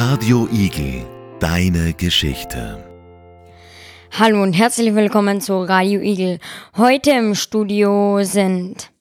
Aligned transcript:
Radio 0.00 0.46
Igel, 0.52 1.04
deine 1.40 1.92
Geschichte. 1.92 2.84
Hallo 4.16 4.44
und 4.44 4.52
herzlich 4.52 4.94
willkommen 4.94 5.40
zu 5.40 5.60
Radio 5.60 6.00
Igel. 6.00 6.38
Heute 6.76 7.10
im 7.10 7.34
Studio 7.34 8.22
sind 8.22 8.92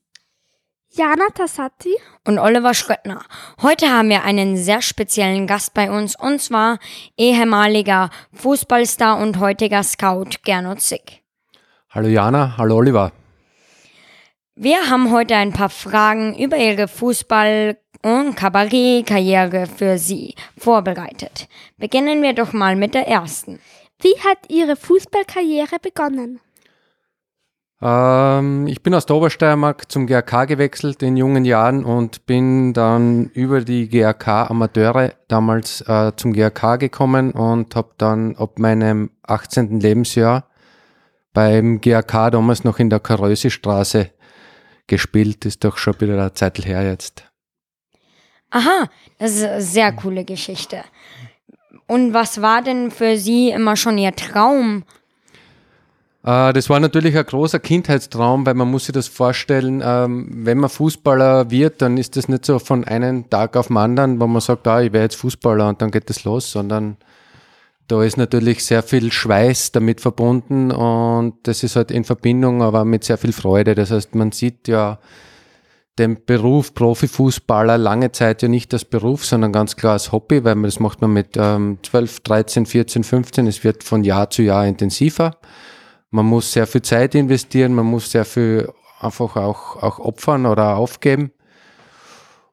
Jana 0.89 1.28
Tassati 1.36 1.96
und 2.25 2.39
Oliver 2.39 2.73
Schröttner. 2.73 3.21
Heute 3.62 3.91
haben 3.91 4.10
wir 4.10 4.23
einen 4.23 4.57
sehr 4.57 4.82
speziellen 4.82 5.46
Gast 5.46 5.75
bei 5.75 5.91
uns 5.91 6.20
und 6.20 6.41
zwar 6.41 6.79
ehemaliger 7.16 8.09
Fußballstar 8.34 9.20
und 9.20 9.39
heutiger 9.39 9.84
Scout 9.84 10.39
Gernot 10.45 10.82
Zick. 10.82 11.21
Hallo 11.91 12.07
Jana, 12.07 12.57
hallo 12.57 12.77
Oliver. 12.77 13.11
Wir 14.60 14.89
haben 14.89 15.12
heute 15.12 15.36
ein 15.36 15.54
paar 15.54 15.70
Fragen 15.70 16.36
über 16.36 16.57
Ihre 16.57 16.88
Fußball- 16.88 17.78
und 18.02 18.36
Kabarettkarriere 18.36 19.68
für 19.68 20.00
Sie 20.00 20.34
vorbereitet. 20.57 21.48
Beginnen 21.78 22.24
wir 22.24 22.34
doch 22.34 22.54
mal 22.54 22.75
mit 22.75 22.96
der 22.96 23.07
ersten. 23.07 23.60
Wie 24.01 24.20
hat 24.28 24.39
Ihre 24.50 24.75
Fußballkarriere 24.75 25.78
begonnen? 25.79 26.39
Ähm, 27.84 28.65
ich 28.65 28.82
bin 28.82 28.96
aus 28.96 29.06
der 29.06 29.18
Obersteiermark 29.18 29.92
zum 29.92 30.07
GRK 30.07 30.46
gewechselt 30.46 31.04
in 31.04 31.18
jungen 31.18 31.46
Jahren 31.46 31.86
und 31.86 32.26
bin 32.26 32.73
dann 32.73 33.30
über 33.36 33.62
die 33.62 33.88
GRK 33.88 34.50
Amateure 34.50 35.14
damals 35.28 35.81
äh, 35.81 36.14
zum 36.16 36.34
GRK 36.34 36.78
gekommen 36.78 37.30
und 37.30 37.76
habe 37.76 37.92
dann 38.00 38.36
ab 38.38 38.58
meinem 38.58 39.12
18. 39.22 39.80
Lebensjahr 39.80 40.50
beim 41.31 41.80
GRK 41.80 42.31
damals 42.31 42.64
noch 42.64 42.80
in 42.80 42.89
der 42.89 43.00
Karösi-Straße 43.00 44.17
gespielt. 44.88 45.45
Ist 45.45 45.64
doch 45.64 45.77
schon 45.77 46.00
wieder 46.00 46.14
eine 46.14 46.33
Zeit 46.33 46.66
her 46.66 46.83
jetzt. 46.83 47.23
Aha, 48.50 48.89
das 49.19 49.36
ist 49.36 49.44
eine 49.44 49.61
sehr 49.61 49.91
coole 49.91 50.23
Geschichte. 50.23 50.83
Und 51.86 52.14
was 52.14 52.42
war 52.42 52.62
denn 52.62 52.92
für 52.92 53.17
Sie 53.17 53.50
immer 53.50 53.75
schon 53.75 53.97
Ihr 53.97 54.16
Traum? 54.16 54.84
Äh, 56.23 56.52
das 56.52 56.70
war 56.70 56.80
natürlich 56.80 57.17
ein 57.17 57.25
großer 57.25 57.59
Kindheitstraum, 57.59 58.45
weil 58.45 58.53
man 58.53 58.70
muss 58.70 58.86
sich 58.86 58.94
das 58.94 59.08
vorstellen, 59.08 59.81
ähm, 59.84 60.28
wenn 60.45 60.58
man 60.58 60.70
Fußballer 60.70 61.50
wird, 61.50 61.81
dann 61.81 61.97
ist 61.97 62.17
das 62.17 62.28
nicht 62.28 62.45
so 62.45 62.59
von 62.59 62.84
einem 62.84 63.30
Tag 63.30 63.56
auf 63.56 63.67
den 63.67 63.78
anderen, 63.78 64.19
wo 64.19 64.28
man 64.28 64.42
sagt, 64.42 64.67
ah, 64.67 64.81
ich 64.81 64.92
werde 64.92 65.06
jetzt 65.06 65.16
Fußballer 65.16 65.69
und 65.69 65.81
dann 65.81 65.92
geht 65.92 66.09
das 66.09 66.25
los, 66.25 66.52
sondern 66.52 66.97
da 67.88 68.04
ist 68.04 68.18
natürlich 68.18 68.66
sehr 68.66 68.84
viel 68.84 69.12
Schweiß 69.12 69.72
damit 69.72 70.02
verbunden 70.02 70.72
und 70.72 71.36
das 71.44 71.64
ist 71.64 71.76
halt 71.76 71.92
in 71.92 72.04
Verbindung, 72.04 72.62
aber 72.62 72.84
mit 72.84 73.04
sehr 73.04 73.18
viel 73.18 73.32
Freude. 73.32 73.76
Das 73.76 73.92
heißt, 73.92 74.14
man 74.16 74.32
sieht 74.32 74.68
ja 74.68 75.00
den 75.98 76.26
Beruf 76.26 76.74
Profifußballer 76.74 77.78
lange 77.78 78.12
Zeit 78.12 78.42
ja 78.42 78.50
nicht 78.50 78.74
als 78.74 78.86
Beruf, 78.86 79.26
sondern 79.26 79.52
ganz 79.52 79.76
klar 79.76 79.94
als 79.94 80.12
Hobby, 80.12 80.44
weil 80.44 80.56
man 80.56 80.66
das 80.66 80.80
macht 80.80 81.02
man 81.02 81.14
mit 81.14 81.38
ähm, 81.38 81.80
12, 81.82 82.20
13, 82.20 82.66
14, 82.66 83.04
15. 83.04 83.48
Es 83.48 83.64
wird 83.64 83.84
von 83.84 84.04
Jahr 84.04 84.30
zu 84.30 84.44
Jahr 84.44 84.68
intensiver. 84.68 85.38
Man 86.12 86.26
muss 86.26 86.52
sehr 86.52 86.68
viel 86.68 86.82
Zeit 86.82 87.16
investieren, 87.16 87.74
man 87.74 87.86
muss 87.86 88.12
sehr 88.12 88.26
viel 88.26 88.70
einfach 89.00 89.36
auch, 89.36 89.82
auch 89.82 90.00
opfern 90.00 90.46
oder 90.46 90.76
aufgeben. 90.76 91.32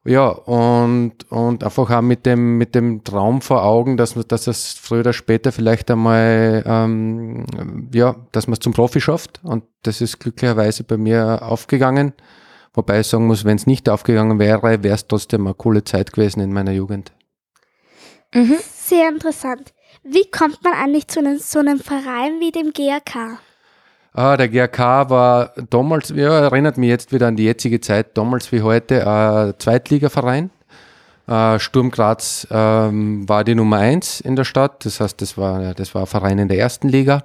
Ja, 0.07 0.29
und, 0.29 1.31
und 1.31 1.65
einfach 1.65 1.91
auch 1.91 2.03
mit 2.03 2.27
dem, 2.27 2.59
mit 2.59 2.75
dem 2.75 3.05
Traum 3.05 3.41
vor 3.41 3.65
Augen, 3.65 3.97
dass 3.97 4.17
man, 4.17 4.29
dass 4.29 4.47
es 4.47 4.75
früher 4.75 5.01
oder 5.01 5.15
später 5.15 5.51
vielleicht 5.51 5.91
einmal, 5.91 6.63
ähm, 6.67 7.47
ja, 7.93 8.15
dass 8.33 8.47
man 8.47 8.53
es 8.55 8.61
zum 8.61 8.75
Profi 8.75 9.01
schafft. 9.01 9.41
Und 9.43 9.65
das 9.83 10.03
ist 10.03 10.21
glücklicherweise 10.21 10.85
bei 10.85 10.99
mir 10.99 11.41
aufgegangen. 11.43 12.13
Wobei 12.75 13.01
ich 13.01 13.07
sagen 13.07 13.27
muss, 13.27 13.47
wenn 13.47 13.57
es 13.57 13.67
nicht 13.67 13.89
aufgegangen 13.89 14.39
wäre, 14.39 14.83
wäre 14.83 14.95
es 14.95 15.07
trotzdem 15.07 15.47
eine 15.47 15.55
coole 15.55 15.85
Zeit 15.85 16.13
gewesen 16.13 16.41
in 16.41 16.53
meiner 16.53 16.73
Jugend. 16.73 17.13
Mhm. 18.35 18.59
Sehr 18.61 19.09
interessant. 19.09 19.73
Wie 20.03 20.31
kommt 20.31 20.63
man 20.63 20.75
eigentlich 20.75 21.09
zu 21.09 21.21
einem, 21.21 21.39
so 21.39 21.61
einem 21.61 21.79
Verein 21.79 22.41
wie 22.41 22.51
dem 22.51 22.73
GRK? 22.75 23.39
Ah, 24.17 24.37
der 24.37 24.49
GRK 24.49 25.11
war 25.11 25.53
damals, 25.71 26.11
ja, 26.11 26.39
erinnert 26.39 26.79
mich 26.79 26.89
jetzt 26.89 27.13
wieder 27.13 27.27
an 27.27 27.35
die 27.35 27.43
jetzige 27.43 27.81
Zeit, 27.81 28.17
damals 28.17 28.53
wie 28.53 28.63
heute, 28.63 29.05
ein 29.05 29.55
Zweitligaverein. 29.59 30.51
Äh, 31.27 31.59
Sturm 31.59 31.91
Graz 31.91 32.47
ähm, 32.49 33.29
war 33.29 33.43
die 33.43 33.57
Nummer 33.57 33.79
eins 33.79 34.21
in 34.21 34.37
der 34.37 34.45
Stadt, 34.45 34.85
das 34.85 35.01
heißt, 35.01 35.21
das 35.21 35.37
war, 35.37 35.75
das 35.75 35.97
war 35.97 36.03
ein 36.03 36.07
Verein 36.07 36.39
in 36.39 36.47
der 36.47 36.59
ersten 36.59 36.89
Liga. 36.89 37.25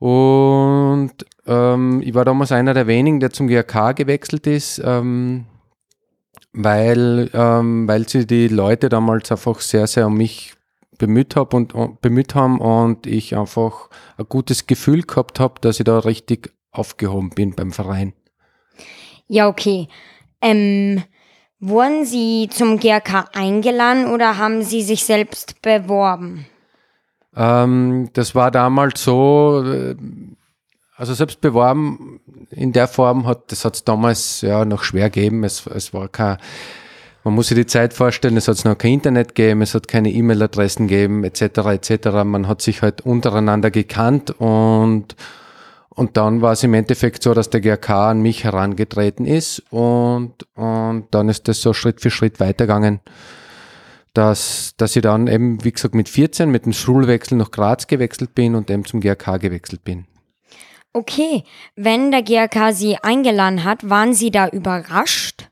Und 0.00 1.12
ähm, 1.46 2.02
ich 2.02 2.12
war 2.12 2.24
damals 2.24 2.50
einer 2.50 2.74
der 2.74 2.88
wenigen, 2.88 3.20
der 3.20 3.30
zum 3.30 3.46
GRK 3.46 3.92
gewechselt 3.92 4.48
ist, 4.48 4.82
ähm, 4.84 5.44
weil, 6.52 7.30
ähm, 7.34 7.86
weil 7.86 8.08
sie 8.08 8.26
die 8.26 8.48
Leute 8.48 8.88
damals 8.88 9.30
einfach 9.30 9.60
sehr, 9.60 9.86
sehr 9.86 10.08
um 10.08 10.16
mich 10.16 10.54
bemüht, 11.02 11.34
hab 11.34 11.52
und, 11.52 11.74
und, 11.74 12.00
bemüht 12.00 12.36
haben 12.36 12.60
und 12.60 13.08
ich 13.08 13.36
einfach 13.36 13.90
ein 14.18 14.26
gutes 14.28 14.68
Gefühl 14.68 15.02
gehabt 15.02 15.40
habe, 15.40 15.54
dass 15.60 15.80
ich 15.80 15.84
da 15.84 15.98
richtig 15.98 16.52
aufgehoben 16.70 17.30
bin 17.30 17.56
beim 17.56 17.72
Verein. 17.72 18.12
Ja, 19.26 19.48
okay. 19.48 19.88
Ähm, 20.40 21.02
wurden 21.58 22.04
Sie 22.04 22.48
zum 22.52 22.78
GRK 22.78 23.30
eingeladen 23.32 24.06
oder 24.06 24.38
haben 24.38 24.62
Sie 24.62 24.82
sich 24.82 25.04
selbst 25.04 25.60
beworben? 25.60 26.46
Ähm, 27.34 28.10
das 28.12 28.36
war 28.36 28.52
damals 28.52 29.02
so, 29.02 29.60
äh, 29.66 29.96
also 30.94 31.14
selbst 31.14 31.40
beworben 31.40 32.20
in 32.50 32.72
der 32.72 32.86
Form 32.86 33.26
hat, 33.26 33.50
das 33.50 33.64
hat 33.64 33.74
es 33.74 33.82
damals 33.82 34.42
ja 34.42 34.64
noch 34.64 34.84
schwer 34.84 35.10
gegeben. 35.10 35.42
Es, 35.42 35.66
es 35.66 35.92
war 35.92 36.06
kein, 36.06 36.36
man 37.24 37.34
muss 37.34 37.48
sich 37.48 37.56
die 37.56 37.66
Zeit 37.66 37.94
vorstellen, 37.94 38.36
es 38.36 38.48
hat 38.48 38.64
noch 38.64 38.76
kein 38.76 38.94
Internet 38.94 39.34
gegeben, 39.34 39.62
es 39.62 39.74
hat 39.74 39.88
keine 39.88 40.10
E-Mail-Adressen 40.10 40.88
gegeben, 40.88 41.24
etc. 41.24 41.42
etc. 41.42 42.06
Man 42.24 42.48
hat 42.48 42.62
sich 42.62 42.82
halt 42.82 43.02
untereinander 43.02 43.70
gekannt 43.70 44.30
und 44.38 45.16
und 45.94 46.16
dann 46.16 46.40
war 46.40 46.52
es 46.52 46.62
im 46.62 46.72
Endeffekt 46.72 47.22
so, 47.22 47.34
dass 47.34 47.50
der 47.50 47.60
GRK 47.60 48.10
an 48.10 48.22
mich 48.22 48.44
herangetreten 48.44 49.26
ist 49.26 49.62
und, 49.70 50.32
und 50.54 51.06
dann 51.10 51.28
ist 51.28 51.48
das 51.48 51.60
so 51.60 51.74
Schritt 51.74 52.00
für 52.00 52.10
Schritt 52.10 52.40
weitergegangen, 52.40 53.00
dass, 54.14 54.72
dass 54.78 54.96
ich 54.96 55.02
dann 55.02 55.26
eben, 55.26 55.62
wie 55.64 55.72
gesagt, 55.72 55.94
mit 55.94 56.08
14 56.08 56.50
mit 56.50 56.64
dem 56.64 56.72
Schulwechsel 56.72 57.36
nach 57.36 57.50
Graz 57.50 57.88
gewechselt 57.88 58.34
bin 58.34 58.54
und 58.54 58.70
eben 58.70 58.86
zum 58.86 59.00
GRK 59.00 59.36
gewechselt 59.36 59.84
bin. 59.84 60.06
Okay, 60.94 61.44
wenn 61.76 62.10
der 62.10 62.22
GRK 62.22 62.72
Sie 62.72 62.96
eingeladen 62.96 63.64
hat, 63.64 63.88
waren 63.88 64.14
Sie 64.14 64.30
da 64.30 64.48
überrascht? 64.48 65.50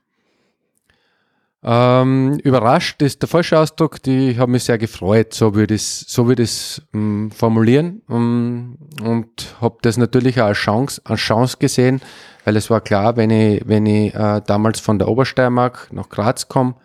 Ähm, 1.63 2.39
überrascht 2.43 3.03
ist 3.03 3.21
der 3.21 3.29
falsche 3.29 3.59
Ausdruck. 3.59 4.01
Die, 4.01 4.37
habe 4.39 4.51
mich 4.51 4.63
sehr 4.63 4.79
gefreut, 4.79 5.33
so 5.33 5.53
würde 5.53 5.75
ich 5.75 5.81
es 5.81 5.99
so 6.07 6.27
würde 6.27 6.41
ich 6.41 6.81
ähm, 6.93 7.29
formulieren 7.31 8.01
ähm, 8.09 8.77
und 9.03 9.55
habe 9.61 9.77
das 9.83 9.97
natürlich 9.97 10.41
auch 10.41 10.47
als 10.47 10.57
Chance, 10.57 11.01
als 11.03 11.19
Chance 11.19 11.57
gesehen, 11.59 12.01
weil 12.45 12.57
es 12.57 12.71
war 12.71 12.81
klar, 12.81 13.15
wenn 13.15 13.29
ich, 13.29 13.61
wenn 13.67 13.85
ich 13.85 14.15
äh, 14.15 14.41
damals 14.45 14.79
von 14.79 14.97
der 14.97 15.07
Obersteiermark 15.07 15.89
nach 15.91 16.09
Graz 16.09 16.47
komme, 16.47 16.75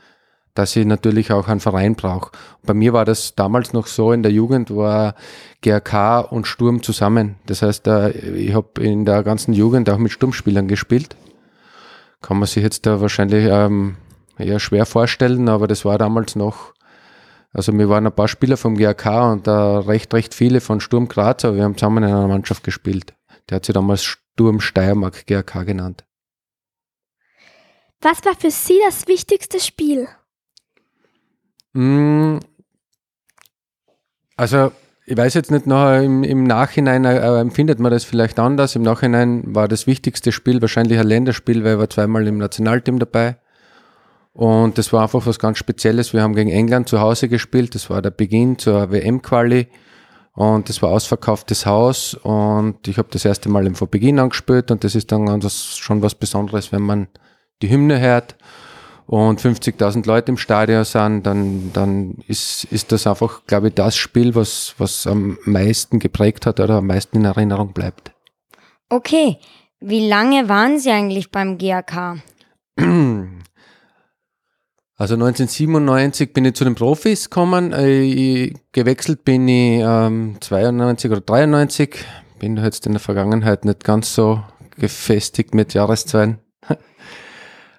dass 0.52 0.76
ich 0.76 0.84
natürlich 0.84 1.32
auch 1.32 1.48
einen 1.48 1.60
Verein 1.60 1.94
brauche. 1.94 2.32
Bei 2.62 2.74
mir 2.74 2.92
war 2.92 3.06
das 3.06 3.34
damals 3.34 3.72
noch 3.72 3.86
so, 3.86 4.12
in 4.12 4.22
der 4.22 4.32
Jugend 4.32 4.74
war 4.74 5.14
GRK 5.62 6.20
und 6.20 6.46
Sturm 6.46 6.82
zusammen. 6.82 7.36
Das 7.46 7.62
heißt, 7.62 7.86
äh, 7.86 8.10
ich 8.10 8.54
habe 8.54 8.82
in 8.82 9.06
der 9.06 9.22
ganzen 9.22 9.54
Jugend 9.54 9.88
auch 9.88 9.98
mit 9.98 10.12
Sturmspielern 10.12 10.68
gespielt. 10.68 11.16
Kann 12.20 12.38
man 12.38 12.46
sich 12.46 12.62
jetzt 12.62 12.84
da 12.84 13.00
wahrscheinlich 13.00 13.46
ähm, 13.50 13.96
eher 14.38 14.60
schwer 14.60 14.86
vorstellen, 14.86 15.48
aber 15.48 15.66
das 15.66 15.84
war 15.84 15.98
damals 15.98 16.36
noch, 16.36 16.74
also 17.52 17.72
wir 17.72 17.88
waren 17.88 18.06
ein 18.06 18.14
paar 18.14 18.28
Spieler 18.28 18.56
vom 18.56 18.76
GRK 18.76 19.32
und 19.32 19.46
da 19.46 19.80
recht, 19.80 20.12
recht 20.14 20.34
viele 20.34 20.60
von 20.60 20.80
Sturm 20.80 21.08
Graz, 21.08 21.44
aber 21.44 21.56
wir 21.56 21.64
haben 21.64 21.76
zusammen 21.76 22.04
in 22.04 22.10
einer 22.10 22.28
Mannschaft 22.28 22.64
gespielt. 22.64 23.14
Der 23.48 23.56
hat 23.56 23.66
sich 23.66 23.74
damals 23.74 24.04
Sturm 24.04 24.60
Steiermark 24.60 25.26
GRK 25.26 25.64
genannt. 25.64 26.04
Was 28.00 28.24
war 28.24 28.34
für 28.34 28.50
Sie 28.50 28.78
das 28.84 29.08
wichtigste 29.08 29.58
Spiel? 29.58 30.06
Mm, 31.72 32.38
also, 34.36 34.72
ich 35.06 35.16
weiß 35.16 35.34
jetzt 35.34 35.50
nicht, 35.50 35.66
noch 35.66 35.96
im, 35.98 36.24
im 36.24 36.44
Nachhinein 36.44 37.04
äh, 37.04 37.40
empfindet 37.40 37.78
man 37.78 37.90
das 37.90 38.04
vielleicht 38.04 38.38
anders. 38.38 38.76
Im 38.76 38.82
Nachhinein 38.82 39.54
war 39.54 39.68
das 39.68 39.86
wichtigste 39.86 40.32
Spiel 40.32 40.60
wahrscheinlich 40.60 40.98
ein 40.98 41.06
Länderspiel, 41.06 41.64
weil 41.64 41.74
ich 41.74 41.78
war 41.78 41.90
zweimal 41.90 42.26
im 42.26 42.38
Nationalteam 42.38 42.98
dabei. 42.98 43.36
Und 44.36 44.76
das 44.76 44.92
war 44.92 45.02
einfach 45.02 45.24
was 45.24 45.38
ganz 45.38 45.56
Spezielles. 45.56 46.12
Wir 46.12 46.22
haben 46.22 46.34
gegen 46.34 46.50
England 46.50 46.90
zu 46.90 47.00
Hause 47.00 47.28
gespielt. 47.28 47.74
Das 47.74 47.88
war 47.88 48.02
der 48.02 48.10
Beginn 48.10 48.58
zur 48.58 48.90
WM-Quali. 48.92 49.66
Und 50.34 50.68
das 50.68 50.82
war 50.82 50.90
ausverkauftes 50.90 51.64
Haus. 51.64 52.12
Und 52.12 52.86
ich 52.86 52.98
habe 52.98 53.08
das 53.10 53.24
erste 53.24 53.48
Mal 53.48 53.74
von 53.74 53.88
Beginn 53.88 54.18
an 54.18 54.28
gespielt. 54.28 54.70
Und 54.70 54.84
das 54.84 54.94
ist 54.94 55.10
dann 55.10 55.40
schon 55.50 56.02
was 56.02 56.14
Besonderes, 56.14 56.70
wenn 56.70 56.82
man 56.82 57.08
die 57.62 57.70
Hymne 57.70 57.98
hört 57.98 58.36
und 59.06 59.40
50.000 59.40 60.06
Leute 60.06 60.32
im 60.32 60.36
Stadion 60.36 60.84
sind, 60.84 61.22
dann, 61.22 61.70
dann 61.72 62.16
ist, 62.26 62.64
ist 62.64 62.92
das 62.92 63.06
einfach, 63.06 63.46
glaube 63.46 63.68
ich, 63.68 63.74
das 63.74 63.96
Spiel, 63.96 64.34
was, 64.34 64.74
was 64.78 65.06
am 65.06 65.38
meisten 65.44 65.98
geprägt 65.98 66.44
hat 66.44 66.60
oder 66.60 66.74
am 66.74 66.88
meisten 66.88 67.16
in 67.16 67.24
Erinnerung 67.24 67.72
bleibt. 67.72 68.12
Okay, 68.88 69.38
wie 69.80 70.06
lange 70.06 70.48
waren 70.48 70.78
Sie 70.78 70.90
eigentlich 70.90 71.30
beim 71.30 71.56
GAK? 71.56 72.18
Also 74.98 75.14
1997 75.14 76.32
bin 76.32 76.46
ich 76.46 76.54
zu 76.54 76.64
den 76.64 76.74
Profis 76.74 77.28
gekommen. 77.28 77.74
Ich, 77.74 78.54
gewechselt 78.72 79.24
bin 79.24 79.46
ich 79.46 79.82
ähm, 79.84 80.38
92 80.40 81.10
oder 81.10 81.20
93. 81.20 82.02
Bin 82.38 82.56
jetzt 82.56 82.86
in 82.86 82.92
der 82.92 83.00
Vergangenheit 83.00 83.66
nicht 83.66 83.84
ganz 83.84 84.14
so 84.14 84.42
gefestigt 84.70 85.54
mit 85.54 85.74
Jahreszahlen. 85.74 86.38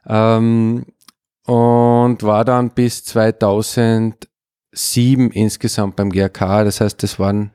ähm, 0.08 0.86
und 1.48 2.22
war 2.22 2.46
dann 2.46 2.70
bis 2.72 3.04
2007 3.06 5.32
insgesamt 5.32 5.96
beim 5.96 6.12
GRK. 6.12 6.66
Das 6.66 6.82
heißt, 6.82 7.02
das 7.02 7.18
waren 7.18 7.50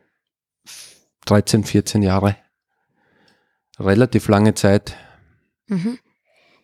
13, 1.26 1.62
14 1.62 2.02
Jahre. 2.02 2.34
Relativ 3.78 4.26
lange 4.26 4.54
Zeit. 4.54 4.96
Mhm. 5.68 6.00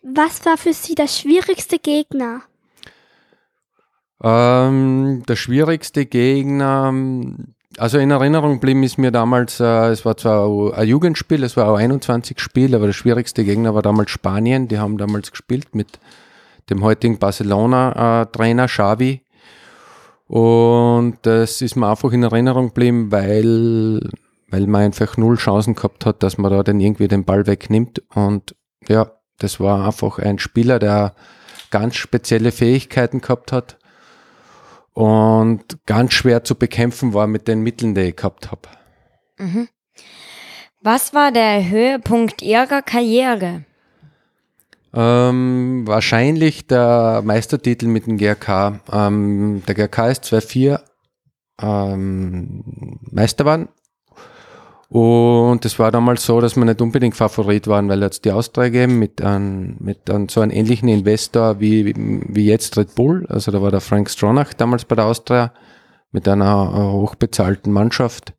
Was 0.01 0.45
war 0.45 0.57
für 0.57 0.73
Sie 0.73 0.95
der 0.95 1.07
schwierigste 1.07 1.79
Gegner? 1.79 2.41
Ähm, 4.21 5.23
der 5.27 5.35
schwierigste 5.35 6.05
Gegner, 6.05 6.93
also 7.77 7.97
in 7.97 8.11
Erinnerung 8.11 8.59
blieben 8.59 8.83
ist 8.83 8.97
mir 8.97 9.11
damals, 9.11 9.59
äh, 9.59 9.89
es 9.89 10.03
war 10.03 10.17
zwar 10.17 10.77
ein 10.77 10.87
Jugendspiel, 10.87 11.43
es 11.43 11.55
war 11.55 11.69
auch 11.69 11.77
21 11.77 12.39
Spiel, 12.39 12.75
aber 12.75 12.87
der 12.87 12.93
schwierigste 12.93 13.45
Gegner 13.45 13.73
war 13.73 13.81
damals 13.81 14.11
Spanien. 14.11 14.67
Die 14.67 14.79
haben 14.79 14.97
damals 14.97 15.31
gespielt 15.31 15.75
mit 15.75 15.99
dem 16.69 16.83
heutigen 16.83 17.17
Barcelona-Trainer 17.17 18.67
Xavi. 18.67 19.21
Und 20.27 21.17
das 21.23 21.61
ist 21.61 21.75
mir 21.75 21.89
einfach 21.89 22.11
in 22.11 22.23
Erinnerung 22.23 22.67
geblieben, 22.67 23.11
weil, 23.11 23.99
weil 24.49 24.67
man 24.67 24.81
einfach 24.81 25.17
null 25.17 25.37
Chancen 25.37 25.73
gehabt 25.73 26.05
hat, 26.05 26.21
dass 26.21 26.37
man 26.37 26.51
da 26.51 26.61
dann 26.61 26.79
irgendwie 26.79 27.07
den 27.07 27.23
Ball 27.23 27.47
wegnimmt. 27.47 28.03
Und 28.13 28.55
ja, 28.87 29.11
das 29.39 29.59
war 29.59 29.87
einfach 29.87 30.19
ein 30.19 30.37
Spieler, 30.37 30.77
der 30.77 31.15
ganz 31.71 31.95
spezielle 31.95 32.51
Fähigkeiten 32.51 33.21
gehabt 33.21 33.51
hat 33.51 33.78
und 34.93 35.85
ganz 35.85 36.13
schwer 36.13 36.43
zu 36.43 36.55
bekämpfen 36.55 37.13
war 37.13 37.27
mit 37.27 37.47
den 37.47 37.61
Mitteln, 37.61 37.95
die 37.95 38.01
ich 38.01 38.15
gehabt 38.15 38.51
habe. 38.51 38.61
Mhm. 39.37 39.67
Was 40.81 41.13
war 41.13 41.31
der 41.31 41.69
Höhepunkt 41.69 42.41
Ihrer 42.41 42.81
Karriere? 42.81 43.65
Ähm, 44.93 45.83
wahrscheinlich 45.85 46.67
der 46.67 47.21
Meistertitel 47.23 47.87
mit 47.87 48.07
dem 48.07 48.17
GRK. 48.17 48.79
Ähm, 48.91 49.61
der 49.67 49.75
GRK 49.75 50.07
ist 50.09 50.23
2-4 50.25 50.79
ähm, 51.61 52.63
Meister 53.11 53.45
waren 53.45 53.69
und 54.89 55.63
es 55.65 55.77
war 55.77 55.91
damals 55.91 56.25
so, 56.25 56.41
dass 56.41 56.55
wir 56.55 56.65
nicht 56.65 56.81
unbedingt 56.81 57.15
Favorit 57.15 57.67
waren, 57.67 57.89
weil 57.89 58.01
jetzt 58.01 58.25
die 58.25 58.31
Austria 58.31 58.65
gegeben 58.65 58.97
mit, 58.97 59.21
einem, 59.21 59.77
mit 59.79 60.09
einem, 60.09 60.29
so 60.29 60.41
einem 60.41 60.51
ähnlichen 60.51 60.89
Investor 60.89 61.59
wie, 61.59 61.93
wie 61.95 62.45
jetzt 62.45 62.75
Red 62.75 62.95
Bull. 62.95 63.25
Also 63.29 63.51
da 63.51 63.61
war 63.61 63.69
der 63.69 63.81
Frank 63.81 64.09
Stronach 64.09 64.53
damals 64.53 64.85
bei 64.85 64.95
der 64.95 65.05
Austria 65.05 65.53
mit 66.11 66.27
einer 66.27 66.91
hochbezahlten 66.91 67.71
Mannschaft. 67.71 68.33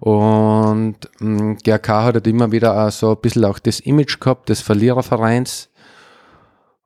Und 0.00 0.96
ähm, 1.20 1.56
GRK 1.58 2.04
hat 2.06 2.14
halt 2.14 2.26
immer 2.26 2.50
wieder 2.50 2.90
so 2.90 3.10
ein 3.10 3.20
bisschen 3.20 3.44
auch 3.44 3.60
das 3.60 3.78
Image 3.78 4.18
gehabt 4.18 4.48
des 4.48 4.60
Verlierervereins. 4.60 5.70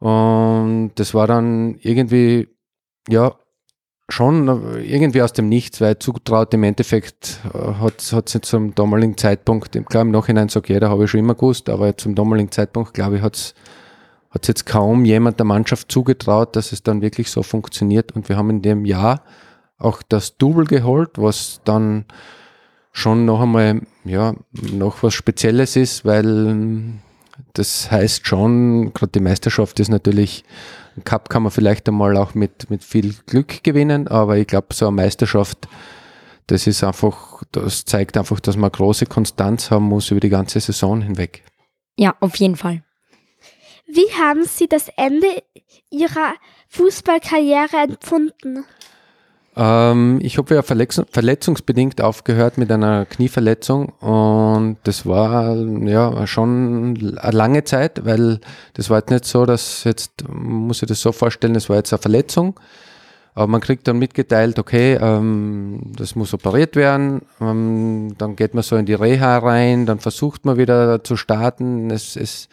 Und 0.01 0.93
das 0.97 1.15
war 1.15 1.27
dann 1.27 1.77
irgendwie, 1.81 2.49
ja, 3.09 3.35
schon 4.09 4.79
irgendwie 4.83 5.23
aus 5.23 5.33
dem 5.33 5.49
Nichts, 5.49 5.81
weil 5.81 5.99
zutraut 5.99 6.55
im 6.55 6.63
Endeffekt 6.63 7.41
äh, 7.53 7.75
hat 7.75 8.01
es 8.01 8.41
zum 8.43 8.75
damaligen 8.75 9.17
Zeitpunkt, 9.17 9.73
klar 9.89 10.03
im 10.03 10.13
Nachhinein 10.13 10.49
sagt 10.49 10.69
jeder, 10.69 10.91
habe 10.91 11.05
ich 11.05 11.11
schon 11.11 11.21
immer 11.21 11.35
gewusst, 11.35 11.69
aber 11.69 11.97
zum 11.97 12.15
damaligen 12.15 12.51
Zeitpunkt, 12.53 12.95
glaube 12.95 13.17
ich, 13.17 13.23
hat 13.23 13.35
es 13.35 13.55
jetzt 14.47 14.67
kaum 14.67 15.05
jemand 15.05 15.39
der 15.41 15.47
Mannschaft 15.47 15.91
zugetraut, 15.91 16.55
dass 16.55 16.73
es 16.73 16.83
dann 16.83 17.03
wirklich 17.03 17.31
so 17.31 17.43
funktioniert. 17.43 18.13
Und 18.13 18.29
wir 18.29 18.37
haben 18.37 18.51
in 18.51 18.63
dem 18.63 18.85
Jahr 18.85 19.23
auch 19.79 20.03
das 20.09 20.37
Double 20.37 20.67
geholt, 20.67 21.11
was 21.17 21.61
dann 21.65 22.05
schon 22.93 23.25
noch 23.25 23.41
einmal, 23.41 23.83
ja, 24.05 24.35
noch 24.53 25.03
was 25.03 25.15
Spezielles 25.15 25.77
ist, 25.77 26.05
weil 26.05 26.95
das 27.53 27.91
heißt 27.91 28.27
schon, 28.27 28.93
gerade 28.95 29.13
die 29.13 29.21
Meisterschaft 29.21 29.81
ist 29.81 29.89
natürlich 29.89 30.45
ein 30.97 31.05
Cup 31.05 31.29
kann 31.29 31.43
man 31.43 31.53
vielleicht 31.53 31.89
einmal 31.89 32.17
auch 32.17 32.35
mit, 32.35 32.71
mit 32.71 32.83
viel 32.83 33.15
Glück 33.27 33.63
gewinnen, 33.63 34.09
aber 34.09 34.39
ich 34.39 34.47
glaube, 34.47 34.73
so 34.73 34.87
eine 34.87 34.97
Meisterschaft, 34.97 35.69
das 36.47 36.67
ist 36.67 36.83
einfach, 36.83 37.43
das 37.53 37.85
zeigt 37.85 38.17
einfach, 38.17 38.41
dass 38.41 38.57
man 38.57 38.71
große 38.71 39.07
Konstanz 39.07 39.71
haben 39.71 39.85
muss 39.85 40.11
über 40.11 40.21
die 40.21 40.29
ganze 40.29 40.61
Saison 40.61 41.03
hinweg. 41.03 41.43
Ja, 41.99 42.15
auf 42.21 42.37
jeden 42.37 42.57
Fall. 42.57 42.83
Wie 43.87 44.11
haben 44.21 44.45
Sie 44.45 44.69
das 44.69 44.89
Ende 44.97 45.29
Ihrer 45.91 46.35
Fußballkarriere 46.69 47.77
empfunden? 47.77 48.65
Ähm, 49.57 50.19
ich 50.23 50.37
habe 50.37 50.55
ja 50.55 50.63
verletzung, 50.63 51.07
verletzungsbedingt 51.11 52.03
aufgehört 52.03 52.59
mit 52.59 52.71
einer 52.71 53.07
Knieverletzung 53.07 53.89
und 54.01 54.77
das 54.85 55.07
war 55.07 55.57
ja 55.57 56.27
schon 56.27 57.17
eine 57.19 57.37
lange 57.37 57.65
Zeit, 57.65 58.05
weil 58.05 58.41
das 58.75 58.91
war 58.91 58.99
jetzt 58.99 59.11
nicht 59.11 59.25
so, 59.25 59.47
dass 59.47 59.85
jetzt, 59.85 60.29
muss 60.29 60.83
ich 60.83 60.89
das 60.89 61.01
so 61.01 61.11
vorstellen, 61.11 61.55
es 61.55 61.71
war 61.71 61.77
jetzt 61.77 61.93
eine 61.93 62.03
Verletzung, 62.03 62.61
aber 63.35 63.47
man 63.47 63.63
kriegt 63.63 63.89
dann 63.89 63.99
mitgeteilt, 63.99 64.59
okay, 64.59 64.99
ähm, 65.01 65.93
das 65.97 66.17
muss 66.17 66.35
operiert 66.35 66.77
werden, 66.77 67.23
ähm, 67.41 68.15
dann 68.19 68.37
geht 68.37 68.53
man 68.53 68.63
so 68.63 68.77
in 68.77 68.85
die 68.85 68.95
Reha 68.95 69.39
rein, 69.39 69.87
dann 69.87 70.01
versucht 70.01 70.45
man 70.45 70.59
wieder 70.59 71.03
zu 71.03 71.17
starten, 71.17 71.91
es, 71.91 72.17
es, 72.17 72.51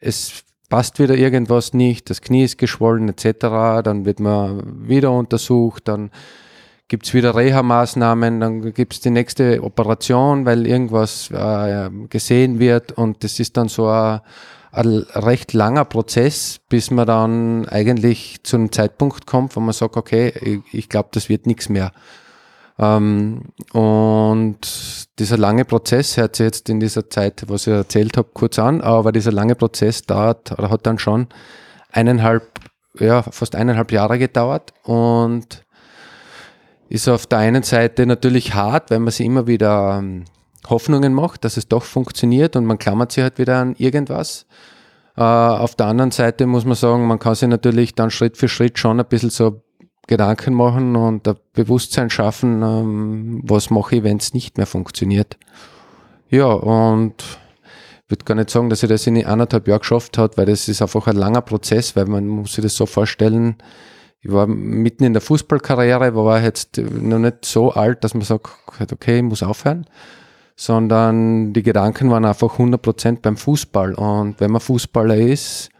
es 0.00 0.42
passt 0.72 0.98
wieder 0.98 1.14
irgendwas 1.16 1.74
nicht, 1.74 2.08
das 2.08 2.22
Knie 2.22 2.44
ist 2.44 2.56
geschwollen 2.56 3.10
etc., 3.10 3.84
dann 3.84 4.06
wird 4.06 4.20
man 4.20 4.88
wieder 4.88 5.12
untersucht, 5.12 5.86
dann 5.86 6.10
gibt 6.88 7.04
es 7.04 7.12
wieder 7.12 7.36
Reha-Maßnahmen, 7.36 8.40
dann 8.40 8.72
gibt 8.72 8.94
es 8.94 9.00
die 9.00 9.10
nächste 9.10 9.62
Operation, 9.62 10.46
weil 10.46 10.66
irgendwas 10.66 11.30
äh, 11.30 11.90
gesehen 12.08 12.58
wird 12.58 12.92
und 12.92 13.22
das 13.22 13.38
ist 13.38 13.58
dann 13.58 13.68
so 13.68 13.86
ein, 13.86 14.20
ein 14.70 15.04
recht 15.14 15.52
langer 15.52 15.84
Prozess, 15.84 16.58
bis 16.70 16.90
man 16.90 17.06
dann 17.06 17.68
eigentlich 17.68 18.42
zu 18.42 18.56
einem 18.56 18.72
Zeitpunkt 18.72 19.26
kommt, 19.26 19.54
wo 19.56 19.60
man 19.60 19.74
sagt, 19.74 19.98
okay, 19.98 20.32
ich, 20.40 20.60
ich 20.72 20.88
glaube, 20.88 21.10
das 21.12 21.28
wird 21.28 21.46
nichts 21.46 21.68
mehr. 21.68 21.92
Ähm, 22.82 23.42
und 23.72 24.58
dieser 25.18 25.38
lange 25.38 25.64
Prozess 25.64 26.16
hört 26.16 26.34
sich 26.34 26.44
jetzt 26.44 26.68
in 26.68 26.80
dieser 26.80 27.08
Zeit, 27.08 27.44
was 27.46 27.68
ich 27.68 27.72
erzählt 27.72 28.16
habe, 28.16 28.28
kurz 28.34 28.58
an, 28.58 28.80
aber 28.80 29.12
dieser 29.12 29.30
lange 29.30 29.54
Prozess 29.54 30.02
dauert 30.02 30.50
oder 30.58 30.68
hat 30.68 30.84
dann 30.84 30.98
schon 30.98 31.28
eineinhalb, 31.92 32.58
ja, 32.98 33.22
fast 33.22 33.54
eineinhalb 33.54 33.92
Jahre 33.92 34.18
gedauert 34.18 34.72
und 34.82 35.64
ist 36.88 37.08
auf 37.08 37.26
der 37.26 37.38
einen 37.38 37.62
Seite 37.62 38.04
natürlich 38.04 38.54
hart, 38.54 38.90
weil 38.90 38.98
man 38.98 39.12
sich 39.12 39.26
immer 39.26 39.46
wieder 39.46 39.98
ähm, 39.98 40.24
Hoffnungen 40.68 41.14
macht, 41.14 41.44
dass 41.44 41.56
es 41.56 41.68
doch 41.68 41.84
funktioniert 41.84 42.56
und 42.56 42.64
man 42.64 42.78
klammert 42.78 43.12
sich 43.12 43.22
halt 43.22 43.38
wieder 43.38 43.58
an 43.58 43.76
irgendwas. 43.78 44.46
Äh, 45.16 45.22
auf 45.22 45.76
der 45.76 45.86
anderen 45.86 46.10
Seite 46.10 46.46
muss 46.46 46.64
man 46.64 46.74
sagen, 46.74 47.06
man 47.06 47.20
kann 47.20 47.36
sich 47.36 47.48
natürlich 47.48 47.94
dann 47.94 48.10
Schritt 48.10 48.36
für 48.36 48.48
Schritt 48.48 48.78
schon 48.78 48.98
ein 48.98 49.06
bisschen 49.06 49.30
so 49.30 49.62
Gedanken 50.12 50.54
machen 50.54 50.94
und 50.94 51.26
ein 51.26 51.36
Bewusstsein 51.54 52.10
schaffen, 52.10 52.62
ähm, 52.62 53.40
was 53.44 53.70
mache 53.70 53.96
ich, 53.96 54.02
wenn 54.02 54.18
es 54.18 54.34
nicht 54.34 54.58
mehr 54.58 54.66
funktioniert. 54.66 55.38
Ja, 56.28 56.46
und 56.46 57.14
ich 58.04 58.10
würde 58.10 58.24
gar 58.24 58.34
nicht 58.34 58.50
sagen, 58.50 58.68
dass 58.68 58.82
ich 58.82 58.88
das 58.88 59.06
in 59.06 59.24
anderthalb 59.24 59.66
Jahren 59.68 59.80
geschafft 59.80 60.18
hat, 60.18 60.36
weil 60.36 60.46
das 60.46 60.68
ist 60.68 60.82
einfach 60.82 61.06
ein 61.06 61.16
langer 61.16 61.40
Prozess, 61.40 61.96
weil 61.96 62.06
man 62.06 62.28
muss 62.28 62.54
sich 62.54 62.62
das 62.62 62.76
so 62.76 62.86
vorstellen, 62.86 63.56
ich 64.20 64.30
war 64.30 64.46
mitten 64.46 65.02
in 65.02 65.14
der 65.14 65.22
Fußballkarriere, 65.22 66.14
war 66.14 66.40
jetzt 66.40 66.78
noch 66.78 67.18
nicht 67.18 67.44
so 67.44 67.72
alt, 67.72 68.04
dass 68.04 68.14
man 68.14 68.22
sagt, 68.22 68.46
okay, 68.92 69.16
ich 69.16 69.22
muss 69.22 69.42
aufhören, 69.42 69.84
sondern 70.54 71.52
die 71.52 71.62
Gedanken 71.64 72.08
waren 72.08 72.24
einfach 72.24 72.58
100% 72.58 73.20
beim 73.20 73.36
Fußball. 73.36 73.94
Und 73.94 74.38
wenn 74.38 74.52
man 74.52 74.60
Fußballer 74.60 75.16
ist, 75.16 75.71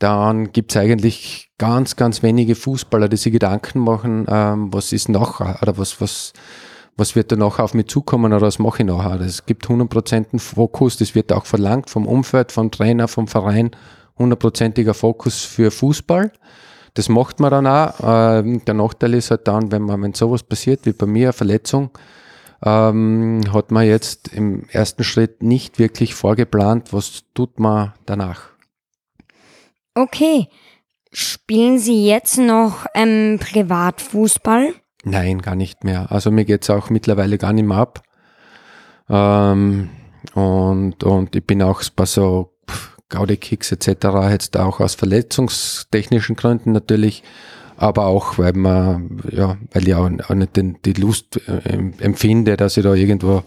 dann 0.00 0.50
gibt 0.50 0.72
es 0.72 0.78
eigentlich 0.78 1.50
ganz, 1.58 1.94
ganz 1.94 2.22
wenige 2.22 2.54
Fußballer, 2.54 3.08
die 3.08 3.18
sich 3.18 3.32
Gedanken 3.32 3.80
machen, 3.80 4.24
ähm, 4.28 4.72
was 4.72 4.92
ist 4.92 5.10
nachher 5.10 5.58
oder 5.60 5.76
was, 5.76 6.00
was, 6.00 6.32
was 6.96 7.14
wird 7.14 7.30
da 7.30 7.36
nachher 7.36 7.64
auf 7.64 7.74
mich 7.74 7.88
zukommen 7.88 8.32
oder 8.32 8.46
was 8.46 8.58
mache 8.58 8.82
ich 8.82 8.88
nachher. 8.88 9.20
Es 9.20 9.44
gibt 9.44 9.66
100% 9.66 10.40
Fokus, 10.40 10.96
das 10.96 11.14
wird 11.14 11.32
auch 11.32 11.44
verlangt 11.44 11.90
vom 11.90 12.06
Umfeld, 12.06 12.50
vom 12.50 12.70
Trainer, 12.70 13.08
vom 13.08 13.28
Verein, 13.28 13.72
hundertprozentiger 14.18 14.94
Fokus 14.94 15.42
für 15.44 15.70
Fußball. 15.70 16.32
Das 16.94 17.10
macht 17.10 17.38
man 17.38 17.50
dann 17.50 17.66
auch. 17.66 17.94
Ähm, 18.02 18.64
der 18.64 18.74
Nachteil 18.74 19.14
ist 19.14 19.30
halt 19.30 19.46
dann, 19.46 19.70
wenn 19.70 19.82
man, 19.82 20.00
wenn 20.02 20.14
sowas 20.14 20.42
passiert, 20.42 20.86
wie 20.86 20.92
bei 20.92 21.06
mir, 21.06 21.26
eine 21.26 21.32
Verletzung, 21.34 21.90
ähm, 22.64 23.42
hat 23.52 23.70
man 23.70 23.86
jetzt 23.86 24.28
im 24.28 24.64
ersten 24.70 25.04
Schritt 25.04 25.42
nicht 25.42 25.78
wirklich 25.78 26.14
vorgeplant, 26.14 26.94
was 26.94 27.24
tut 27.34 27.60
man 27.60 27.92
danach. 28.06 28.50
Okay. 29.94 30.48
Spielen 31.12 31.78
Sie 31.78 32.06
jetzt 32.06 32.38
noch 32.38 32.86
ähm, 32.94 33.38
Privatfußball? 33.40 34.74
Nein, 35.02 35.42
gar 35.42 35.56
nicht 35.56 35.82
mehr. 35.82 36.12
Also 36.12 36.30
mir 36.30 36.44
geht's 36.44 36.70
auch 36.70 36.90
mittlerweile 36.90 37.38
gar 37.38 37.52
nicht 37.52 37.66
mehr 37.66 37.78
ab. 37.78 38.02
Ähm, 39.08 39.90
und, 40.34 41.02
und 41.02 41.34
ich 41.34 41.44
bin 41.44 41.62
auch 41.62 41.82
bei 41.96 42.06
so 42.06 42.52
Gaudi-Kicks 43.08 43.72
etc. 43.72 44.30
jetzt 44.30 44.56
auch 44.56 44.78
aus 44.78 44.94
verletzungstechnischen 44.94 46.36
Gründen 46.36 46.72
natürlich, 46.72 47.24
aber 47.76 48.06
auch, 48.06 48.38
weil 48.38 48.52
man, 48.52 49.20
ja, 49.30 49.56
weil 49.72 49.88
ich 49.88 49.94
auch, 49.94 50.08
auch 50.28 50.34
nicht 50.34 50.56
den, 50.56 50.78
die 50.84 50.92
Lust 50.92 51.40
äh, 51.48 51.78
empfinde, 51.98 52.56
dass 52.56 52.76
ich 52.76 52.84
da 52.84 52.94
irgendwo 52.94 53.42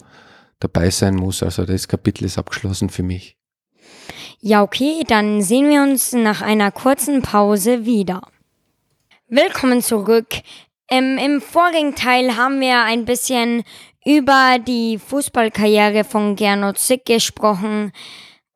dabei 0.59 0.89
sein 0.89 1.15
muss. 1.15 1.43
Also 1.43 1.65
das 1.65 1.87
Kapitel 1.87 2.25
ist 2.25 2.37
abgeschlossen 2.37 2.89
für 2.89 3.03
mich. 3.03 3.37
Ja, 4.45 4.61
okay, 4.61 5.05
dann 5.07 5.41
sehen 5.41 5.69
wir 5.69 5.81
uns 5.83 6.11
nach 6.11 6.41
einer 6.41 6.69
kurzen 6.69 7.21
Pause 7.21 7.85
wieder. 7.85 8.23
Willkommen 9.29 9.81
zurück. 9.81 10.27
Ähm, 10.89 11.17
Im 11.17 11.39
vorigen 11.39 11.95
Teil 11.95 12.35
haben 12.35 12.59
wir 12.59 12.83
ein 12.83 13.05
bisschen 13.05 13.63
über 14.03 14.57
die 14.59 14.99
Fußballkarriere 14.99 16.03
von 16.03 16.35
Gernot 16.35 16.77
Sick 16.77 17.05
gesprochen. 17.05 17.93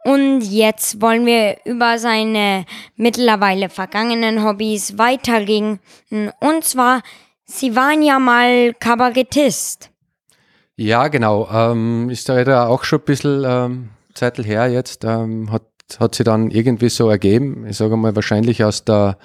Und 0.04 0.42
jetzt 0.42 1.00
wollen 1.00 1.26
wir 1.26 1.56
über 1.64 1.98
seine 2.00 2.66
mittlerweile 2.98 3.70
vergangenen 3.70 4.44
Hobbys 4.44 4.98
weitergehen. 4.98 5.80
Und 6.10 6.66
zwar, 6.66 7.02
Sie 7.46 7.78
waren 7.78 8.02
ja 8.02 8.20
mal 8.20 8.74
Kabarettist. 8.74 9.90
Ja, 10.76 11.08
genau. 11.08 11.48
Ähm, 11.50 12.10
ist 12.10 12.28
da 12.28 12.68
auch 12.68 12.84
schon 12.84 13.00
ein 13.00 13.06
bisschen 13.06 13.46
ähm, 13.48 13.90
Zeitl 14.18 14.44
her 14.44 14.68
jetzt. 14.68 15.06
Ähm, 15.06 15.50
hat, 15.52 15.64
hat 16.00 16.16
sie 16.16 16.24
dann 16.24 16.52
irgendwie 16.52 16.90
so 16.90 17.10
ergeben. 17.10 17.66
Ich 17.68 17.78
sage 17.78 17.96
mal, 17.98 18.16
wahrscheinlich 18.16 18.64
aus 18.64 18.84
der 18.84 19.18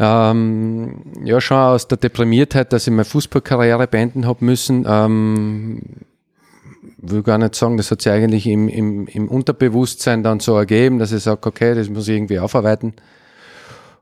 ähm, 0.00 1.02
ja, 1.24 1.40
schon 1.40 1.56
aus 1.56 1.88
der 1.88 1.98
Deprimiertheit, 1.98 2.72
dass 2.72 2.86
ich 2.86 2.92
meine 2.92 3.04
Fußballkarriere 3.04 3.88
beenden 3.88 4.26
habe 4.26 4.44
müssen. 4.44 4.84
Ähm, 4.88 5.82
will 6.98 7.22
gar 7.22 7.38
nicht 7.38 7.54
sagen, 7.54 7.76
das 7.76 7.90
hat 7.90 8.02
sich 8.02 8.12
eigentlich 8.12 8.46
im, 8.46 8.68
im, 8.68 9.06
im 9.06 9.28
Unterbewusstsein 9.28 10.22
dann 10.22 10.40
so 10.40 10.56
ergeben, 10.56 10.98
dass 10.98 11.12
ich 11.12 11.22
sage, 11.22 11.46
okay, 11.46 11.74
das 11.74 11.88
muss 11.88 12.08
ich 12.08 12.16
irgendwie 12.16 12.38
aufarbeiten. 12.38 12.94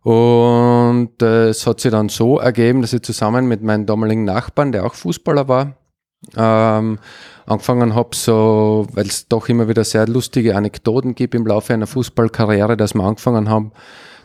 Und 0.02 1.20
äh, 1.22 1.48
es 1.48 1.66
hat 1.66 1.80
sich 1.80 1.90
dann 1.90 2.08
so 2.08 2.38
ergeben, 2.38 2.82
dass 2.82 2.92
ich 2.92 3.02
zusammen 3.02 3.48
mit 3.48 3.62
meinem 3.62 3.86
damaligen 3.86 4.24
Nachbarn, 4.24 4.72
der 4.72 4.86
auch 4.86 4.94
Fußballer 4.94 5.48
war, 5.48 5.76
ähm, 6.36 6.98
angefangen 7.46 7.94
habe, 7.94 8.14
so, 8.14 8.86
weil 8.92 9.06
es 9.06 9.28
doch 9.28 9.48
immer 9.48 9.68
wieder 9.68 9.84
sehr 9.84 10.06
lustige 10.06 10.56
Anekdoten 10.56 11.14
gibt 11.14 11.34
im 11.34 11.46
Laufe 11.46 11.72
einer 11.72 11.86
Fußballkarriere, 11.86 12.76
dass 12.76 12.94
wir 12.94 13.04
angefangen 13.04 13.48
haben, 13.48 13.72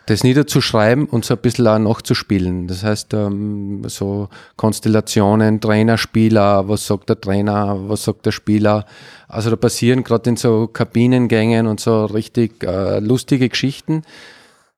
das 0.08 0.24
niederzuschreiben 0.24 1.06
und 1.06 1.26
so 1.26 1.36
ein 1.36 1.40
bisschen 1.42 1.68
auch 1.68 1.78
nachzuspielen. 1.78 2.68
Das 2.68 2.84
heißt, 2.84 3.14
ähm, 3.14 3.84
so 3.88 4.30
Konstellationen, 4.58 5.62
Trainer, 5.62 5.98
Spieler, 5.98 6.68
was 6.68 6.88
sagt 6.88 7.10
der 7.10 7.22
Trainer, 7.22 7.78
was 7.88 8.04
sagt 8.04 8.26
der 8.26 8.32
Spieler. 8.32 8.86
Also 9.28 9.52
da 9.52 9.56
passieren 9.56 10.04
gerade 10.04 10.32
in 10.32 10.38
so 10.38 10.68
Kabinengängen 10.68 11.68
und 11.68 11.80
so 11.80 12.06
richtig 12.06 12.64
äh, 12.64 13.00
lustige 13.00 13.48
Geschichten, 13.48 14.02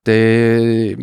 die, 0.06 0.96